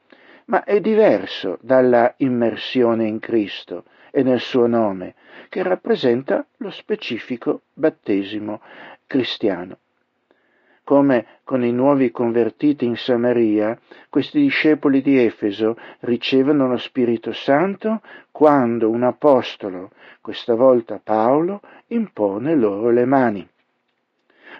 ma 0.47 0.62
è 0.62 0.81
diverso 0.81 1.59
dalla 1.61 2.14
immersione 2.18 3.07
in 3.07 3.18
Cristo 3.18 3.85
e 4.12 4.22
nel 4.22 4.41
suo 4.41 4.68
nome, 4.68 5.14
che 5.49 5.62
rappresenta 5.64 6.47
lo 6.59 6.70
specifico 6.70 7.62
battesimo 7.72 8.61
cristiano. 9.07 9.79
Come 10.87 11.41
con 11.43 11.64
i 11.64 11.72
nuovi 11.72 12.12
convertiti 12.12 12.84
in 12.84 12.97
Samaria, 12.97 13.76
questi 14.09 14.41
discepoli 14.41 15.03
di 15.03 15.18
Efeso 15.18 15.76
ricevono 16.01 16.68
lo 16.68 16.76
Spirito 16.76 17.32
Santo 17.32 18.03
quando 18.30 18.89
un 18.89 19.03
apostolo, 19.03 19.91
questa 20.20 20.55
volta 20.55 21.01
Paolo, 21.03 21.61
impone 21.89 22.55
loro 22.55 22.91
le 22.91 23.05
mani. 23.05 23.49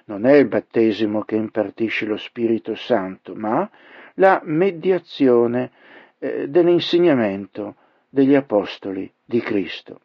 Non 0.06 0.26
è 0.26 0.32
il 0.32 0.48
battesimo 0.48 1.22
che 1.22 1.36
impartisce 1.36 2.06
lo 2.06 2.16
Spirito 2.16 2.74
Santo, 2.74 3.36
ma 3.36 3.70
la 4.14 4.40
mediazione 4.42 5.70
eh, 6.18 6.48
dell'insegnamento 6.48 7.76
degli 8.08 8.34
apostoli 8.34 9.08
di 9.24 9.38
Cristo. 9.38 10.00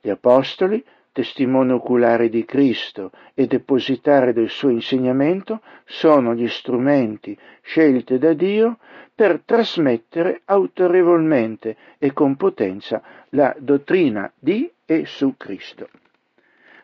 Gli 0.00 0.08
apostoli 0.08 0.82
testimone 1.18 1.72
oculare 1.72 2.28
di 2.28 2.44
Cristo 2.44 3.10
e 3.34 3.48
depositare 3.48 4.32
del 4.32 4.48
suo 4.48 4.68
insegnamento 4.68 5.62
sono 5.84 6.32
gli 6.32 6.46
strumenti 6.46 7.36
scelti 7.60 8.18
da 8.18 8.34
Dio 8.34 8.78
per 9.16 9.42
trasmettere 9.44 10.42
autorevolmente 10.44 11.76
e 11.98 12.12
con 12.12 12.36
potenza 12.36 13.02
la 13.30 13.52
dottrina 13.58 14.30
di 14.38 14.70
e 14.86 15.06
su 15.06 15.34
Cristo. 15.36 15.88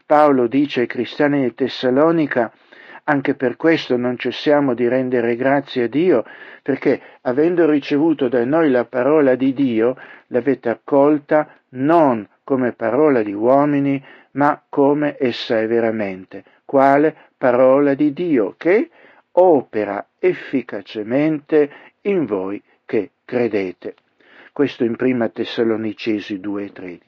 Paolo 0.05 0.49
dice 0.49 0.81
ai 0.81 0.89
cristiani 0.89 1.43
di 1.43 1.55
Tessalonica 1.55 2.53
anche 3.05 3.35
per 3.37 3.57
questo 3.57 3.97
non 3.97 4.19
cessiamo 4.19 4.75
di 4.75 4.89
rendere 4.89 5.37
grazie 5.37 5.85
a 5.85 5.89
Dio, 5.89 6.25
perché 6.63 7.01
avendo 7.21 7.71
ricevuto 7.71 8.29
da 8.29 8.45
noi 8.45 8.71
la 8.71 8.87
parola 8.87 9.35
di 9.35 9.53
Dio, 9.53 9.95
l'avete 10.29 10.71
accolta 10.71 11.47
non 11.71 12.27
come 12.45 12.73
parola 12.73 13.23
di 13.23 13.33
uomini, 13.33 14.03
ma 14.35 14.63
come 14.69 15.17
essa 15.19 15.61
è 15.61 15.67
veramente, 15.67 16.45
quale 16.65 17.15
parola 17.37 17.95
di 17.95 18.13
Dio 18.13 18.55
che 18.57 18.91
opera 19.33 20.07
efficacemente 20.19 21.71
in 22.03 22.25
voi 22.25 22.63
che 22.85 23.11
credete. 23.25 23.95
Questo 24.53 24.85
in 24.85 24.97
prima 24.97 25.29
Tessalonicesi 25.29 26.39
2,13. 26.39 27.01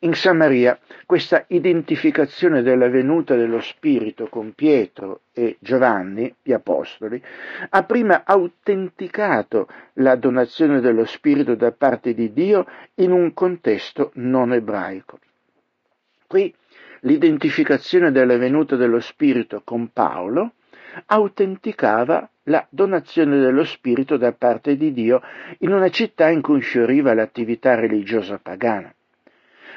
In 0.00 0.14
Samaria 0.14 0.78
questa 1.06 1.44
identificazione 1.48 2.60
della 2.62 2.88
venuta 2.88 3.36
dello 3.36 3.60
Spirito 3.60 4.28
con 4.28 4.52
Pietro 4.52 5.20
e 5.32 5.56
Giovanni, 5.60 6.34
gli 6.42 6.52
Apostoli, 6.52 7.22
ha 7.70 7.82
prima 7.84 8.22
autenticato 8.24 9.66
la 9.94 10.16
donazione 10.16 10.80
dello 10.80 11.06
Spirito 11.06 11.54
da 11.54 11.72
parte 11.72 12.12
di 12.12 12.34
Dio 12.34 12.66
in 12.96 13.12
un 13.12 13.32
contesto 13.32 14.10
non 14.14 14.52
ebraico. 14.52 15.18
Qui 16.34 16.52
l'identificazione 17.02 18.10
della 18.10 18.36
venuta 18.36 18.74
dello 18.74 18.98
Spirito 18.98 19.62
con 19.62 19.92
Paolo 19.92 20.54
autenticava 21.06 22.28
la 22.46 22.66
donazione 22.70 23.38
dello 23.38 23.62
Spirito 23.62 24.16
da 24.16 24.32
parte 24.32 24.76
di 24.76 24.92
Dio 24.92 25.22
in 25.58 25.72
una 25.72 25.90
città 25.90 26.30
in 26.30 26.42
cui 26.42 26.60
fioriva 26.60 27.14
l'attività 27.14 27.76
religiosa 27.76 28.40
pagana. 28.42 28.92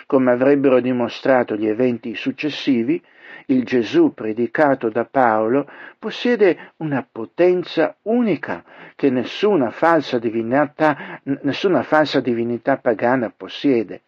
Come 0.07 0.31
avrebbero 0.31 0.79
dimostrato 0.79 1.55
gli 1.55 1.67
eventi 1.67 2.15
successivi, 2.15 2.99
il 3.45 3.63
Gesù 3.63 4.15
predicato 4.15 4.89
da 4.89 5.05
Paolo 5.05 5.69
possiede 5.99 6.71
una 6.77 7.07
potenza 7.07 7.95
unica 8.01 8.63
che 8.95 9.11
nessuna 9.11 9.69
falsa 9.69 10.17
divinità, 10.17 11.21
nessuna 11.43 11.83
falsa 11.83 12.19
divinità 12.19 12.77
pagana 12.77 13.29
possiede. 13.29 14.01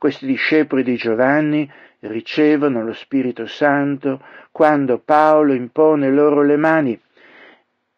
Questi 0.00 0.24
discepoli 0.24 0.82
di 0.82 0.96
Giovanni 0.96 1.70
ricevono 1.98 2.82
lo 2.82 2.94
Spirito 2.94 3.44
Santo 3.44 4.24
quando 4.50 4.98
Paolo 4.98 5.52
impone 5.52 6.08
loro 6.08 6.42
le 6.42 6.56
mani 6.56 6.98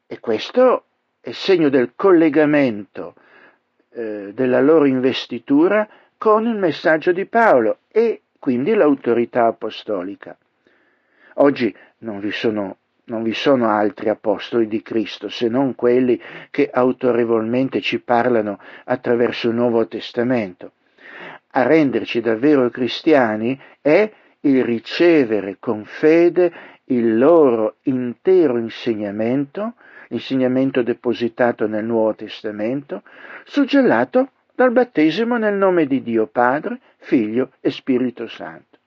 e 0.05 0.19
questo 0.19 0.87
è 1.21 1.31
segno 1.31 1.69
del 1.69 1.93
collegamento 1.95 3.15
eh, 3.91 4.33
della 4.35 4.61
loro 4.61 4.87
investitura 4.87 5.89
con 6.19 6.45
il 6.49 6.57
messaggio 6.57 7.13
di 7.13 7.25
Paolo 7.27 7.79
e 7.87 8.23
quindi 8.37 8.75
l'autorità 8.75 9.47
apostolica. 9.47 10.37
Oggi 11.35 11.73
non 11.99 12.19
vi 12.19 12.33
sono 12.33 12.79
non 13.05 13.23
vi 13.23 13.33
sono 13.33 13.69
altri 13.69 14.09
apostoli 14.09 14.67
di 14.67 14.83
Cristo 14.83 15.29
se 15.29 15.47
non 15.47 15.77
quelli 15.77 16.21
che 16.51 16.69
autorevolmente 16.69 17.81
ci 17.81 18.01
parlano 18.01 18.59
attraverso 18.87 19.51
il 19.51 19.55
Nuovo 19.55 19.87
Testamento 19.87 20.73
a 21.55 21.63
renderci 21.63 22.21
davvero 22.21 22.69
cristiani 22.71 23.59
è 23.81 24.11
il 24.41 24.65
ricevere 24.65 25.57
con 25.59 25.85
fede 25.85 26.53
il 26.87 27.17
loro 27.19 27.77
intero 27.83 28.59
insegnamento, 28.59 29.75
l'insegnamento 30.09 30.83
depositato 30.83 31.67
nel 31.67 31.85
Nuovo 31.85 32.15
Testamento, 32.15 33.03
suggellato 33.45 34.31
dal 34.55 34.73
battesimo 34.73 35.37
nel 35.37 35.55
nome 35.55 35.87
di 35.87 36.03
Dio 36.03 36.27
Padre, 36.27 36.81
Figlio 36.99 37.53
e 37.61 37.71
Spirito 37.71 38.27
Santo. 38.27 38.79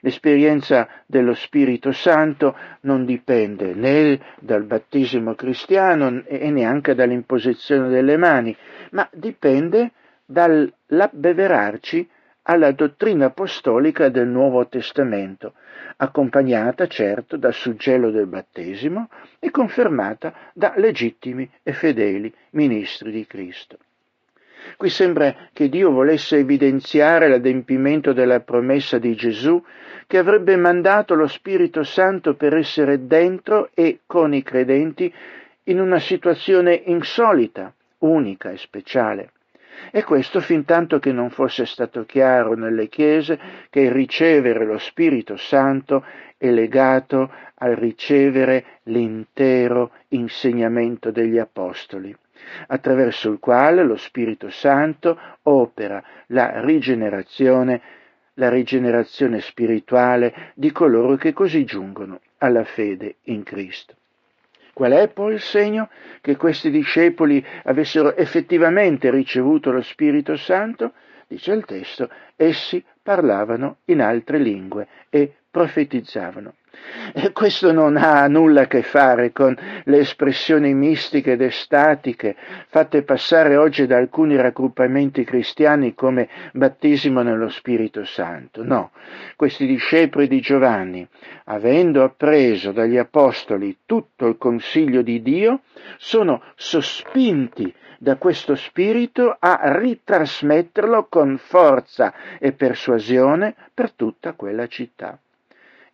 L'esperienza 0.00 0.88
dello 1.06 1.34
Spirito 1.34 1.92
Santo 1.92 2.56
non 2.80 3.04
dipende 3.04 3.72
né 3.72 4.18
dal 4.40 4.64
battesimo 4.64 5.34
cristiano 5.34 6.24
e 6.26 6.50
neanche 6.50 6.96
dall'imposizione 6.96 7.88
delle 7.88 8.16
mani, 8.16 8.56
ma 8.90 9.08
dipende 9.12 9.92
dall'abbeverarci 10.32 12.08
alla 12.44 12.72
dottrina 12.72 13.26
apostolica 13.26 14.08
del 14.08 14.26
Nuovo 14.26 14.66
Testamento, 14.66 15.52
accompagnata 15.96 16.88
certo 16.88 17.36
dal 17.36 17.54
suggello 17.54 18.10
del 18.10 18.26
battesimo 18.26 19.08
e 19.38 19.50
confermata 19.50 20.50
da 20.52 20.72
legittimi 20.76 21.48
e 21.62 21.72
fedeli 21.72 22.32
ministri 22.50 23.12
di 23.12 23.26
Cristo. 23.26 23.78
Qui 24.76 24.88
sembra 24.88 25.34
che 25.52 25.68
Dio 25.68 25.90
volesse 25.90 26.38
evidenziare 26.38 27.28
l'adempimento 27.28 28.12
della 28.12 28.40
promessa 28.40 28.98
di 28.98 29.14
Gesù 29.14 29.62
che 30.06 30.18
avrebbe 30.18 30.56
mandato 30.56 31.14
lo 31.14 31.26
Spirito 31.26 31.82
Santo 31.82 32.34
per 32.34 32.54
essere 32.54 33.06
dentro 33.06 33.70
e 33.74 34.00
con 34.06 34.32
i 34.34 34.42
credenti 34.42 35.12
in 35.64 35.80
una 35.80 35.98
situazione 35.98 36.74
insolita, 36.86 37.72
unica 37.98 38.50
e 38.50 38.56
speciale. 38.56 39.30
E 39.90 40.04
questo 40.04 40.40
fin 40.40 40.64
tanto 40.64 40.98
che 40.98 41.12
non 41.12 41.30
fosse 41.30 41.66
stato 41.66 42.04
chiaro 42.04 42.54
nelle 42.54 42.88
chiese 42.88 43.38
che 43.68 43.80
il 43.80 43.90
ricevere 43.90 44.64
lo 44.64 44.78
Spirito 44.78 45.36
Santo 45.36 46.04
è 46.38 46.50
legato 46.50 47.30
al 47.56 47.76
ricevere 47.76 48.80
l'intero 48.84 49.92
insegnamento 50.08 51.10
degli 51.10 51.38
Apostoli, 51.38 52.14
attraverso 52.68 53.30
il 53.30 53.38
quale 53.38 53.84
lo 53.84 53.96
Spirito 53.96 54.50
Santo 54.50 55.18
opera 55.42 56.02
la 56.28 56.60
rigenerazione, 56.60 57.80
la 58.34 58.48
rigenerazione 58.48 59.40
spirituale 59.40 60.52
di 60.54 60.72
coloro 60.72 61.16
che 61.16 61.32
così 61.32 61.64
giungono 61.64 62.20
alla 62.38 62.64
fede 62.64 63.16
in 63.24 63.42
Cristo. 63.44 63.94
Qual 64.72 64.92
è 64.92 65.08
poi 65.08 65.34
il 65.34 65.40
segno 65.40 65.90
che 66.20 66.36
questi 66.36 66.70
discepoli 66.70 67.44
avessero 67.64 68.16
effettivamente 68.16 69.10
ricevuto 69.10 69.70
lo 69.70 69.82
Spirito 69.82 70.36
Santo? 70.36 70.94
Dice 71.28 71.52
il 71.52 71.64
testo, 71.64 72.08
essi 72.36 72.82
parlavano 73.02 73.78
in 73.86 74.00
altre 74.00 74.38
lingue 74.38 74.86
e 75.10 75.34
profetizzavano. 75.50 76.54
E 77.14 77.32
questo 77.32 77.72
non 77.72 77.96
ha 77.96 78.26
nulla 78.26 78.62
a 78.62 78.66
che 78.66 78.82
fare 78.82 79.32
con 79.32 79.56
le 79.84 79.98
espressioni 79.98 80.72
mistiche 80.72 81.32
ed 81.32 81.42
estatiche 81.42 82.36
fatte 82.68 83.02
passare 83.02 83.56
oggi 83.56 83.86
da 83.86 83.98
alcuni 83.98 84.36
raggruppamenti 84.36 85.24
cristiani 85.24 85.94
come 85.94 86.28
battesimo 86.52 87.22
nello 87.22 87.48
Spirito 87.48 88.04
Santo. 88.04 88.64
No, 88.64 88.92
questi 89.36 89.66
discepoli 89.66 90.26
di 90.28 90.40
Giovanni, 90.40 91.06
avendo 91.44 92.02
appreso 92.02 92.72
dagli 92.72 92.96
Apostoli 92.96 93.78
tutto 93.84 94.26
il 94.26 94.38
consiglio 94.38 95.02
di 95.02 95.20
Dio, 95.22 95.60
sono 95.98 96.42
sospinti 96.54 97.72
da 97.98 98.16
questo 98.16 98.56
spirito 98.56 99.36
a 99.38 99.60
ritrasmetterlo 99.78 101.06
con 101.08 101.38
forza 101.38 102.12
e 102.38 102.52
persuasione 102.52 103.54
per 103.72 103.92
tutta 103.92 104.32
quella 104.32 104.66
città. 104.66 105.18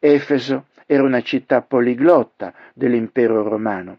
Efeso 0.01 0.67
era 0.87 1.03
una 1.03 1.23
città 1.23 1.61
poliglotta 1.63 2.55
dell'impero 2.73 3.43
romano. 3.43 3.99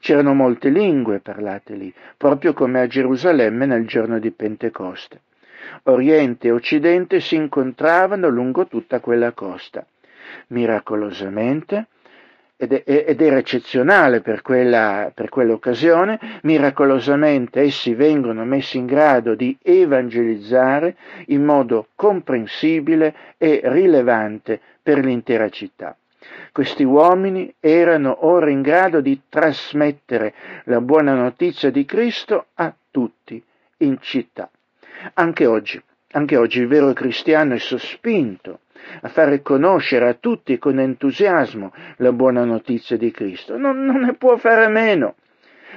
C'erano 0.00 0.32
molte 0.32 0.70
lingue 0.70 1.20
parlate 1.20 1.74
lì, 1.74 1.92
proprio 2.16 2.54
come 2.54 2.80
a 2.80 2.86
Gerusalemme 2.86 3.66
nel 3.66 3.86
giorno 3.86 4.18
di 4.18 4.30
Pentecoste. 4.30 5.20
Oriente 5.84 6.48
e 6.48 6.50
Occidente 6.50 7.20
si 7.20 7.36
incontravano 7.36 8.28
lungo 8.28 8.66
tutta 8.66 9.00
quella 9.00 9.32
costa. 9.32 9.86
Miracolosamente, 10.48 11.88
ed, 12.56 12.82
ed 12.84 13.20
era 13.20 13.36
eccezionale 13.36 14.20
per, 14.20 14.42
quella, 14.42 15.10
per 15.12 15.28
quell'occasione, 15.28 16.40
miracolosamente 16.42 17.60
essi 17.60 17.94
vengono 17.94 18.44
messi 18.44 18.78
in 18.78 18.86
grado 18.86 19.34
di 19.34 19.56
evangelizzare 19.60 20.96
in 21.26 21.44
modo 21.44 21.88
comprensibile 21.94 23.14
e 23.38 23.60
rilevante 23.64 24.60
per 24.82 24.98
l'intera 25.04 25.48
città. 25.48 25.96
Questi 26.52 26.84
uomini 26.84 27.52
erano 27.60 28.26
ora 28.26 28.48
in 28.48 28.62
grado 28.62 29.00
di 29.00 29.22
trasmettere 29.28 30.34
la 30.64 30.80
buona 30.80 31.14
notizia 31.14 31.70
di 31.70 31.84
Cristo 31.84 32.46
a 32.54 32.72
tutti 32.90 33.42
in 33.78 33.98
città. 34.00 34.48
Anche 35.14 35.46
oggi, 35.46 35.82
anche 36.12 36.36
oggi 36.36 36.60
il 36.60 36.68
vero 36.68 36.92
cristiano 36.92 37.54
è 37.54 37.58
sospinto 37.58 38.60
a 39.00 39.08
fare 39.08 39.42
conoscere 39.42 40.08
a 40.08 40.14
tutti 40.14 40.58
con 40.58 40.78
entusiasmo 40.78 41.72
la 41.98 42.12
buona 42.12 42.44
notizia 42.44 42.96
di 42.96 43.10
Cristo. 43.10 43.56
Non, 43.56 43.84
non 43.84 44.00
ne 44.00 44.14
può 44.14 44.36
fare 44.36 44.68
meno. 44.68 45.16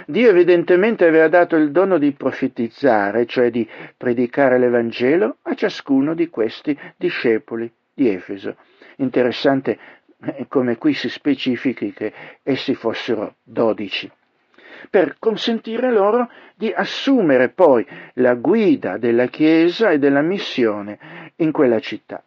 Dio 0.05 0.29
evidentemente 0.29 1.05
aveva 1.05 1.27
dato 1.27 1.55
il 1.55 1.71
dono 1.71 1.97
di 1.97 2.11
profetizzare, 2.11 3.25
cioè 3.25 3.49
di 3.49 3.67
predicare 3.97 4.59
l'Evangelo 4.59 5.37
a 5.41 5.53
ciascuno 5.55 6.13
di 6.13 6.29
questi 6.29 6.77
discepoli 6.95 7.71
di 7.93 8.09
Efeso. 8.09 8.55
Interessante 8.97 9.77
eh, 10.23 10.45
come 10.47 10.77
qui 10.77 10.93
si 10.93 11.09
specifichi 11.09 11.93
che 11.93 12.13
essi 12.43 12.75
fossero 12.75 13.35
dodici, 13.43 14.09
per 14.89 15.15
consentire 15.19 15.91
loro 15.91 16.29
di 16.55 16.71
assumere 16.71 17.49
poi 17.49 17.85
la 18.13 18.35
guida 18.35 18.97
della 18.97 19.27
Chiesa 19.27 19.89
e 19.89 19.99
della 19.99 20.21
missione 20.21 21.33
in 21.37 21.51
quella 21.51 21.79
città. 21.79 22.23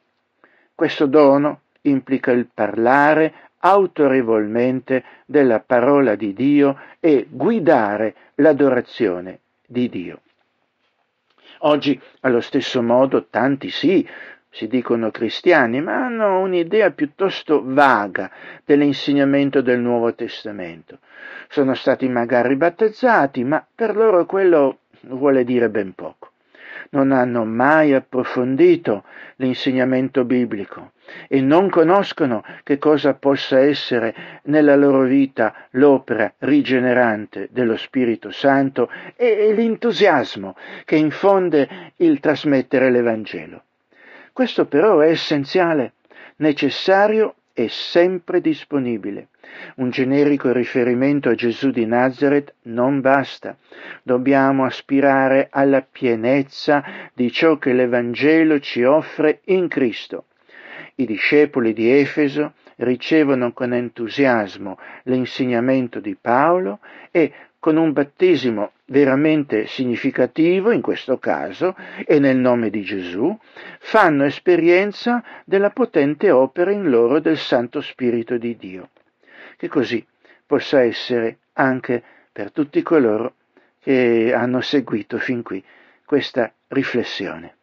Questo 0.81 1.05
dono 1.05 1.61
implica 1.83 2.31
il 2.31 2.49
parlare 2.55 3.35
autorevolmente 3.59 5.05
della 5.27 5.61
parola 5.61 6.15
di 6.15 6.33
Dio 6.33 6.79
e 7.01 7.27
guidare 7.29 8.15
l'adorazione 8.37 9.41
di 9.67 9.91
Dio. 9.91 10.23
Oggi, 11.59 12.01
allo 12.21 12.41
stesso 12.41 12.81
modo, 12.81 13.27
tanti 13.29 13.69
sì, 13.69 14.09
si 14.49 14.69
dicono 14.69 15.11
cristiani, 15.11 15.83
ma 15.83 16.07
hanno 16.07 16.41
un'idea 16.41 16.91
piuttosto 16.93 17.61
vaga 17.63 18.31
dell'insegnamento 18.65 19.61
del 19.61 19.81
Nuovo 19.81 20.15
Testamento. 20.15 21.01
Sono 21.51 21.75
stati 21.75 22.09
magari 22.09 22.57
battezzati, 22.57 23.45
ma 23.45 23.63
per 23.75 23.95
loro 23.95 24.25
quello 24.25 24.79
vuole 25.03 25.45
dire 25.45 25.69
ben 25.69 25.93
poco 25.93 26.30
non 26.91 27.13
hanno 27.13 27.45
mai 27.45 27.95
approfondito 27.95 29.05
l'insegnamento 29.37 30.25
biblico 30.25 30.93
e 31.29 31.41
non 31.41 31.69
conoscono 31.69 32.45
che 32.63 32.79
cosa 32.79 33.15
possa 33.15 33.59
essere 33.61 34.15
nella 34.45 34.77
loro 34.77 35.03
vita 35.03 35.55
l'opera 35.71 36.33
rigenerante 36.39 37.49
dello 37.51 37.77
Spirito 37.77 38.31
Santo 38.31 38.91
e 39.17 39.53
l'entusiasmo 39.55 40.57
che 40.85 40.97
infonde 40.97 41.93
il 41.97 42.21
trasmettere 42.21 42.91
l'Evangelo. 42.91 43.63
Questo 44.33 44.67
però 44.67 45.01
è 45.01 45.09
essenziale, 45.09 45.95
necessario 46.37 47.35
e 47.53 47.69
sempre 47.69 48.41
disponibile. 48.41 49.29
Un 49.77 49.91
generico 49.91 50.53
riferimento 50.53 51.29
a 51.29 51.35
Gesù 51.35 51.71
di 51.71 51.87
Nazareth 51.87 52.55
non 52.63 53.01
basta. 53.01 53.57
Dobbiamo 54.03 54.65
aspirare 54.65 55.49
alla 55.51 55.83
pienezza 55.83 56.85
di 57.13 57.31
ciò 57.31 57.59
che 57.59 57.73
l'Evangelo 57.73 58.61
ci 58.61 58.83
offre 58.85 59.41
in 59.47 59.69
Cristo. 59.69 60.27
I 60.97 61.07
discepoli 61.07 61.73
di 61.73 61.91
Efeso 61.91 62.53
ricevono 62.77 63.53
con 63.53 63.73
entusiasmo 63.73 64.79
l'insegnamento 65.05 66.01
di 66.01 66.17
Paolo 66.19 66.81
e 67.11 67.33
con 67.61 67.77
un 67.77 67.93
battesimo 67.93 68.73
veramente 68.87 69.67
significativo, 69.69 70.73
in 70.73 70.81
questo 70.81 71.19
caso, 71.19 71.77
e 72.05 72.19
nel 72.19 72.39
nome 72.39 72.71
di 72.71 72.83
Gesù, 72.83 73.39
fanno 73.79 74.25
esperienza 74.25 75.23
della 75.45 75.71
potente 75.71 76.33
opera 76.33 76.73
in 76.73 76.91
loro 76.91 77.21
del 77.21 77.39
Santo 77.39 77.81
Spirito 77.81 78.37
di 78.37 78.57
Dio 78.57 78.89
che 79.61 79.69
così 79.69 80.03
possa 80.47 80.81
essere 80.81 81.41
anche 81.53 82.03
per 82.33 82.51
tutti 82.51 82.81
coloro 82.81 83.35
che 83.79 84.33
hanno 84.35 84.63
seguito 84.63 85.19
fin 85.19 85.43
qui 85.43 85.63
questa 86.07 86.51
riflessione. 86.69 87.57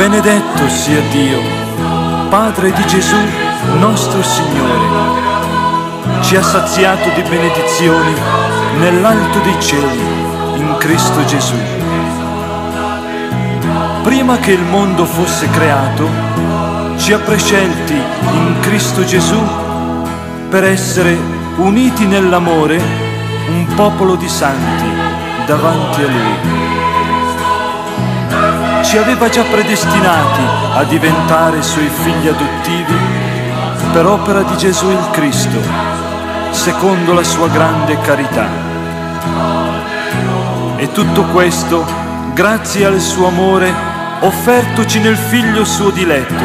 Benedetto 0.00 0.66
sia 0.70 1.02
Dio, 1.10 1.42
Padre 2.30 2.72
di 2.72 2.86
Gesù, 2.86 3.18
nostro 3.80 4.22
Signore. 4.22 6.22
Ci 6.22 6.36
ha 6.36 6.42
saziato 6.42 7.10
di 7.10 7.20
benedizioni 7.20 8.14
nell'alto 8.78 9.40
dei 9.40 9.60
cieli, 9.60 10.00
in 10.56 10.74
Cristo 10.78 11.22
Gesù. 11.26 11.54
Prima 14.02 14.38
che 14.38 14.52
il 14.52 14.62
mondo 14.62 15.04
fosse 15.04 15.50
creato, 15.50 16.08
ci 16.96 17.12
ha 17.12 17.18
prescelti 17.18 17.92
in 17.92 18.56
Cristo 18.60 19.04
Gesù 19.04 19.38
per 20.48 20.64
essere 20.64 21.14
uniti 21.56 22.06
nell'amore 22.06 22.80
un 23.48 23.66
popolo 23.76 24.14
di 24.14 24.30
santi 24.30 24.90
davanti 25.44 26.02
a 26.02 26.06
Lui 26.06 26.79
ci 28.90 28.98
aveva 28.98 29.28
già 29.28 29.44
predestinati 29.44 30.40
a 30.74 30.82
diventare 30.82 31.62
suoi 31.62 31.86
figli 31.86 32.26
adottivi 32.26 32.92
per 33.92 34.04
opera 34.04 34.42
di 34.42 34.56
Gesù 34.56 34.90
il 34.90 35.10
Cristo, 35.12 35.60
secondo 36.50 37.12
la 37.12 37.22
sua 37.22 37.46
grande 37.46 38.00
carità. 38.00 38.48
E 40.74 40.90
tutto 40.90 41.22
questo 41.26 41.86
grazie 42.34 42.84
al 42.86 42.98
suo 42.98 43.28
amore 43.28 43.72
offertoci 44.22 44.98
nel 44.98 45.16
Figlio 45.16 45.64
suo 45.64 45.90
diletto, 45.90 46.44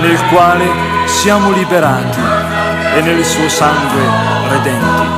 nel 0.00 0.18
quale 0.32 0.64
siamo 1.04 1.50
liberati 1.50 2.18
e 2.96 3.00
nel 3.02 3.22
suo 3.26 3.46
sangue 3.50 4.02
redenti. 4.48 5.08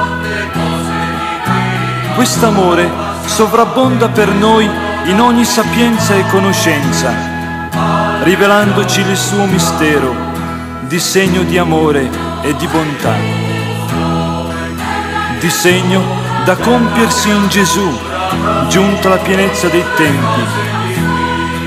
Quest'amore 2.17 2.91
sovrabbonda 3.25 4.09
per 4.09 4.33
noi 4.33 4.82
in 5.05 5.21
ogni 5.21 5.45
sapienza 5.45 6.15
e 6.15 6.25
conoscenza, 6.29 7.13
rivelandoci 8.23 9.01
il 9.01 9.17
suo 9.17 9.47
mistero 9.47 10.15
di 10.83 10.99
segno 11.01 11.43
di 11.43 11.59
amore 11.59 12.09
e 12.43 12.55
di 12.55 12.67
bontà, 12.69 13.15
di 15.41 15.51
segno 15.51 16.03
da 16.45 16.57
compiersi 16.57 17.31
in 17.31 17.49
Gesù, 17.49 17.99
giunta 18.69 19.09
la 19.09 19.19
pienezza 19.19 19.69
dei 19.69 19.85
tempi, 19.97 20.41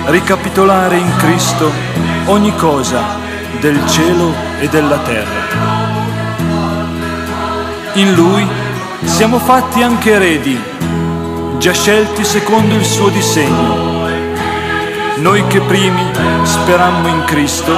ricapitolare 0.05 0.97
in 0.97 1.15
Cristo 1.17 1.71
ogni 2.25 2.55
cosa 2.55 3.03
del 3.59 3.85
cielo 3.87 4.33
e 4.59 4.69
della 4.69 4.97
terra. 4.99 5.73
In 7.93 8.13
Lui 8.13 8.47
siamo 9.03 9.39
fatti 9.39 9.81
anche 9.81 10.11
eredi 10.11 10.73
già 11.57 11.73
scelti 11.73 12.23
secondo 12.23 12.75
il 12.75 12.85
suo 12.85 13.09
disegno. 13.09 14.07
Noi 15.17 15.45
che 15.47 15.61
primi 15.61 16.03
sperammo 16.43 17.07
in 17.07 17.23
Cristo, 17.25 17.73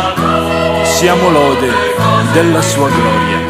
siamo 0.84 1.30
lode 1.30 1.72
della 2.34 2.62
sua 2.62 2.90
gloria. 2.90 3.47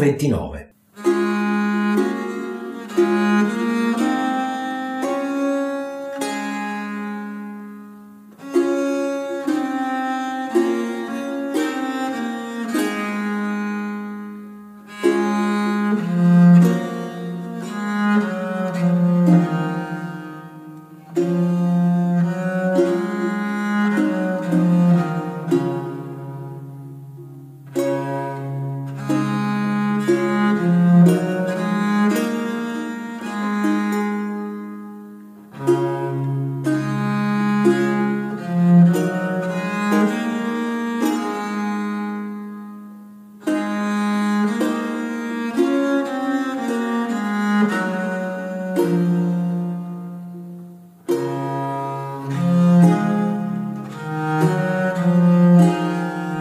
29 0.00 0.49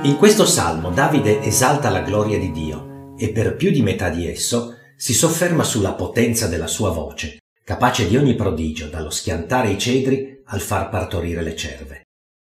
In 0.09 0.17
questo 0.17 0.47
salmo 0.47 0.89
Davide 0.89 1.39
esalta 1.43 1.91
la 1.91 2.01
gloria 2.01 2.39
di 2.39 2.51
Dio 2.51 3.13
e 3.15 3.29
per 3.29 3.55
più 3.55 3.69
di 3.69 3.83
metà 3.83 4.09
di 4.09 4.27
esso 4.27 4.75
si 4.95 5.13
sofferma 5.13 5.63
sulla 5.63 5.93
potenza 5.93 6.47
della 6.47 6.65
sua 6.65 6.89
voce, 6.89 7.37
capace 7.63 8.07
di 8.07 8.17
ogni 8.17 8.33
prodigio, 8.33 8.87
dallo 8.87 9.11
schiantare 9.11 9.69
i 9.69 9.77
cedri 9.77 10.41
al 10.45 10.61
far 10.61 10.89
partorire 10.89 11.43
le 11.43 11.55
cerve. 11.55 12.01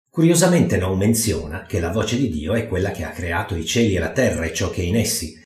Curiosamente 0.09 0.75
non 0.75 0.97
menziona 0.97 1.65
che 1.65 1.79
la 1.79 1.89
voce 1.89 2.17
di 2.17 2.27
Dio 2.27 2.53
è 2.53 2.67
quella 2.67 2.91
che 2.91 3.05
ha 3.05 3.11
creato 3.11 3.55
i 3.55 3.65
cieli 3.65 3.95
e 3.95 3.99
la 3.99 4.11
terra 4.11 4.43
e 4.43 4.53
ciò 4.53 4.69
che 4.69 4.81
è 4.81 4.85
in 4.85 4.97
essi, 4.97 5.41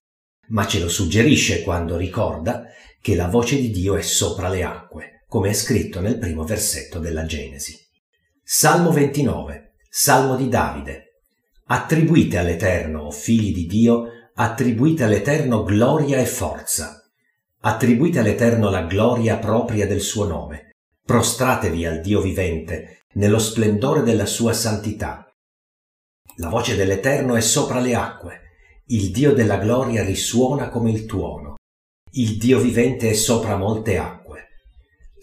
ma 0.48 0.66
ce 0.66 0.80
lo 0.80 0.90
suggerisce 0.90 1.62
quando 1.62 1.98
ricorda 1.98 2.64
che 3.00 3.14
la 3.14 3.28
voce 3.28 3.58
di 3.58 3.70
Dio 3.70 3.96
è 3.96 4.02
sopra 4.02 4.50
le 4.50 4.64
acque, 4.64 5.24
come 5.28 5.50
è 5.50 5.54
scritto 5.54 6.02
nel 6.02 6.18
primo 6.18 6.46
versetto 6.46 6.98
della 6.98 7.28
Genesi. 7.28 7.78
Salmo 8.44 8.92
29, 8.92 9.76
Salmo 9.88 10.36
di 10.36 10.50
Davide. 10.50 11.07
Attribuite 11.70 12.38
all'Eterno, 12.38 13.02
o 13.02 13.12
figli 13.12 13.54
di 13.54 13.66
Dio, 13.66 14.06
attribuite 14.36 15.04
all'Eterno 15.04 15.64
gloria 15.64 16.18
e 16.18 16.26
forza. 16.26 17.04
Attribuite 17.60 18.20
all'Eterno 18.20 18.70
la 18.70 18.84
gloria 18.84 19.36
propria 19.36 19.86
del 19.86 20.00
suo 20.00 20.26
nome. 20.26 20.76
Prostratevi 21.04 21.86
al 21.86 22.00
Dio 22.00 22.22
vivente, 22.22 23.02
nello 23.16 23.38
splendore 23.38 24.04
della 24.04 24.26
sua 24.26 24.54
santità. 24.54 25.30
La 26.38 26.48
voce 26.48 26.78
dell'Eterno 26.78 27.36
è 27.36 27.42
sopra 27.42 27.82
le 27.82 27.96
acque, 27.96 28.42
il 28.86 29.12
Dio 29.12 29.34
della 29.34 29.58
gloria 29.58 30.06
risuona 30.06 30.70
come 30.70 30.92
il 30.92 31.06
tuono. 31.06 31.56
Il 32.12 32.38
Dio 32.38 32.60
vivente 32.60 33.10
è 33.10 33.14
sopra 33.14 33.58
molte 33.58 33.98
acque. 33.98 34.48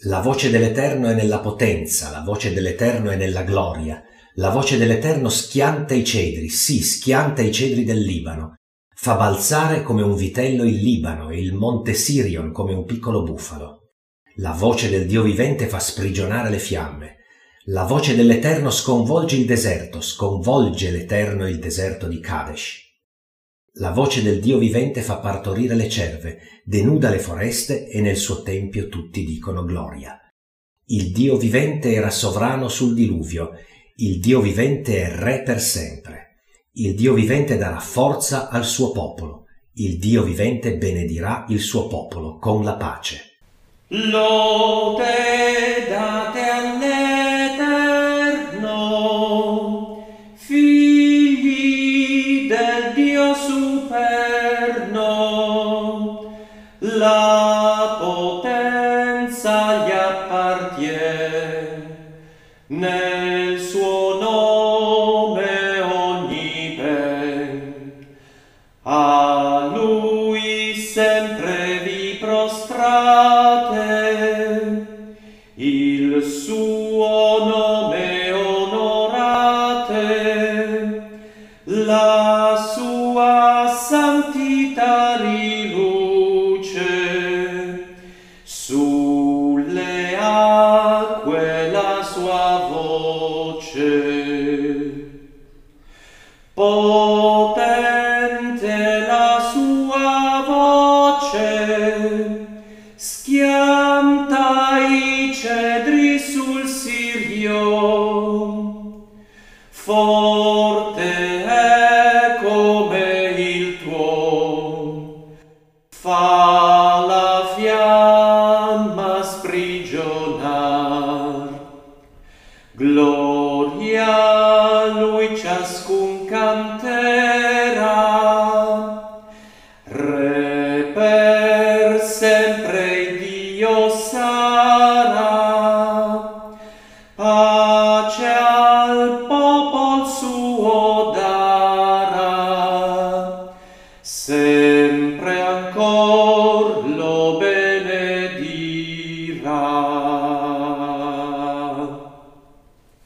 La 0.03 0.19
voce 0.19 0.51
dell'Eterno 0.51 1.07
è 1.09 1.15
nella 1.15 1.39
potenza, 1.39 2.11
la 2.11 2.21
voce 2.21 2.53
dell'Eterno 2.53 3.09
è 3.09 3.15
nella 3.15 3.41
gloria, 3.41 4.03
la 4.37 4.49
voce 4.49 4.77
dell'Eterno 4.77 5.29
schianta 5.29 5.93
i 5.93 6.03
cedri, 6.03 6.49
sì, 6.49 6.81
schianta 6.81 7.41
i 7.41 7.53
cedri 7.53 7.85
del 7.85 8.01
Libano, 8.01 8.55
fa 8.93 9.15
balzare 9.15 9.81
come 9.81 10.01
un 10.01 10.15
vitello 10.15 10.65
il 10.65 10.75
Libano 10.75 11.29
e 11.29 11.39
il 11.39 11.53
monte 11.53 11.93
Sirion 11.93 12.51
come 12.51 12.73
un 12.73 12.83
piccolo 12.83 13.23
bufalo. 13.23 13.91
La 14.37 14.51
voce 14.51 14.89
del 14.89 15.05
Dio 15.05 15.23
vivente 15.23 15.67
fa 15.67 15.79
sprigionare 15.79 16.49
le 16.49 16.59
fiamme. 16.59 17.15
La 17.67 17.83
voce 17.83 18.13
dell'Eterno 18.13 18.71
sconvolge 18.71 19.37
il 19.37 19.45
deserto, 19.45 20.01
sconvolge 20.01 20.91
l'Eterno 20.91 21.47
il 21.47 21.57
deserto 21.57 22.07
di 22.07 22.19
Kadesh. 22.19 22.83
La 23.77 23.91
voce 23.91 24.21
del 24.21 24.41
Dio 24.41 24.57
vivente 24.57 25.01
fa 25.01 25.17
partorire 25.17 25.75
le 25.75 25.89
cerve, 25.89 26.39
denuda 26.65 27.09
le 27.09 27.19
foreste 27.19 27.87
e 27.87 28.01
nel 28.01 28.17
suo 28.17 28.41
tempio 28.41 28.89
tutti 28.89 29.23
dicono 29.23 29.63
gloria. 29.63 30.19
Il 30.87 31.11
Dio 31.13 31.37
vivente 31.37 31.93
era 31.93 32.09
sovrano 32.09 32.67
sul 32.67 32.93
diluvio 32.93 33.51
il 33.97 34.19
Dio 34.19 34.41
vivente 34.41 35.03
è 35.03 35.15
re 35.15 35.41
per 35.41 35.61
sempre. 35.61 36.35
Il 36.73 36.95
Dio 36.95 37.13
vivente 37.13 37.55
darà 37.55 37.79
forza 37.79 38.49
al 38.49 38.65
suo 38.65 38.91
popolo. 38.91 39.45
Il 39.75 39.97
Dio 39.99 40.23
vivente 40.23 40.75
benedirà 40.75 41.45
il 41.47 41.61
suo 41.61 41.87
popolo 41.87 42.37
con 42.37 42.65
la 42.65 42.75
pace. 42.75 43.37
Lode 43.87 45.05
date 45.87 46.41
all'Eterno, 46.41 46.94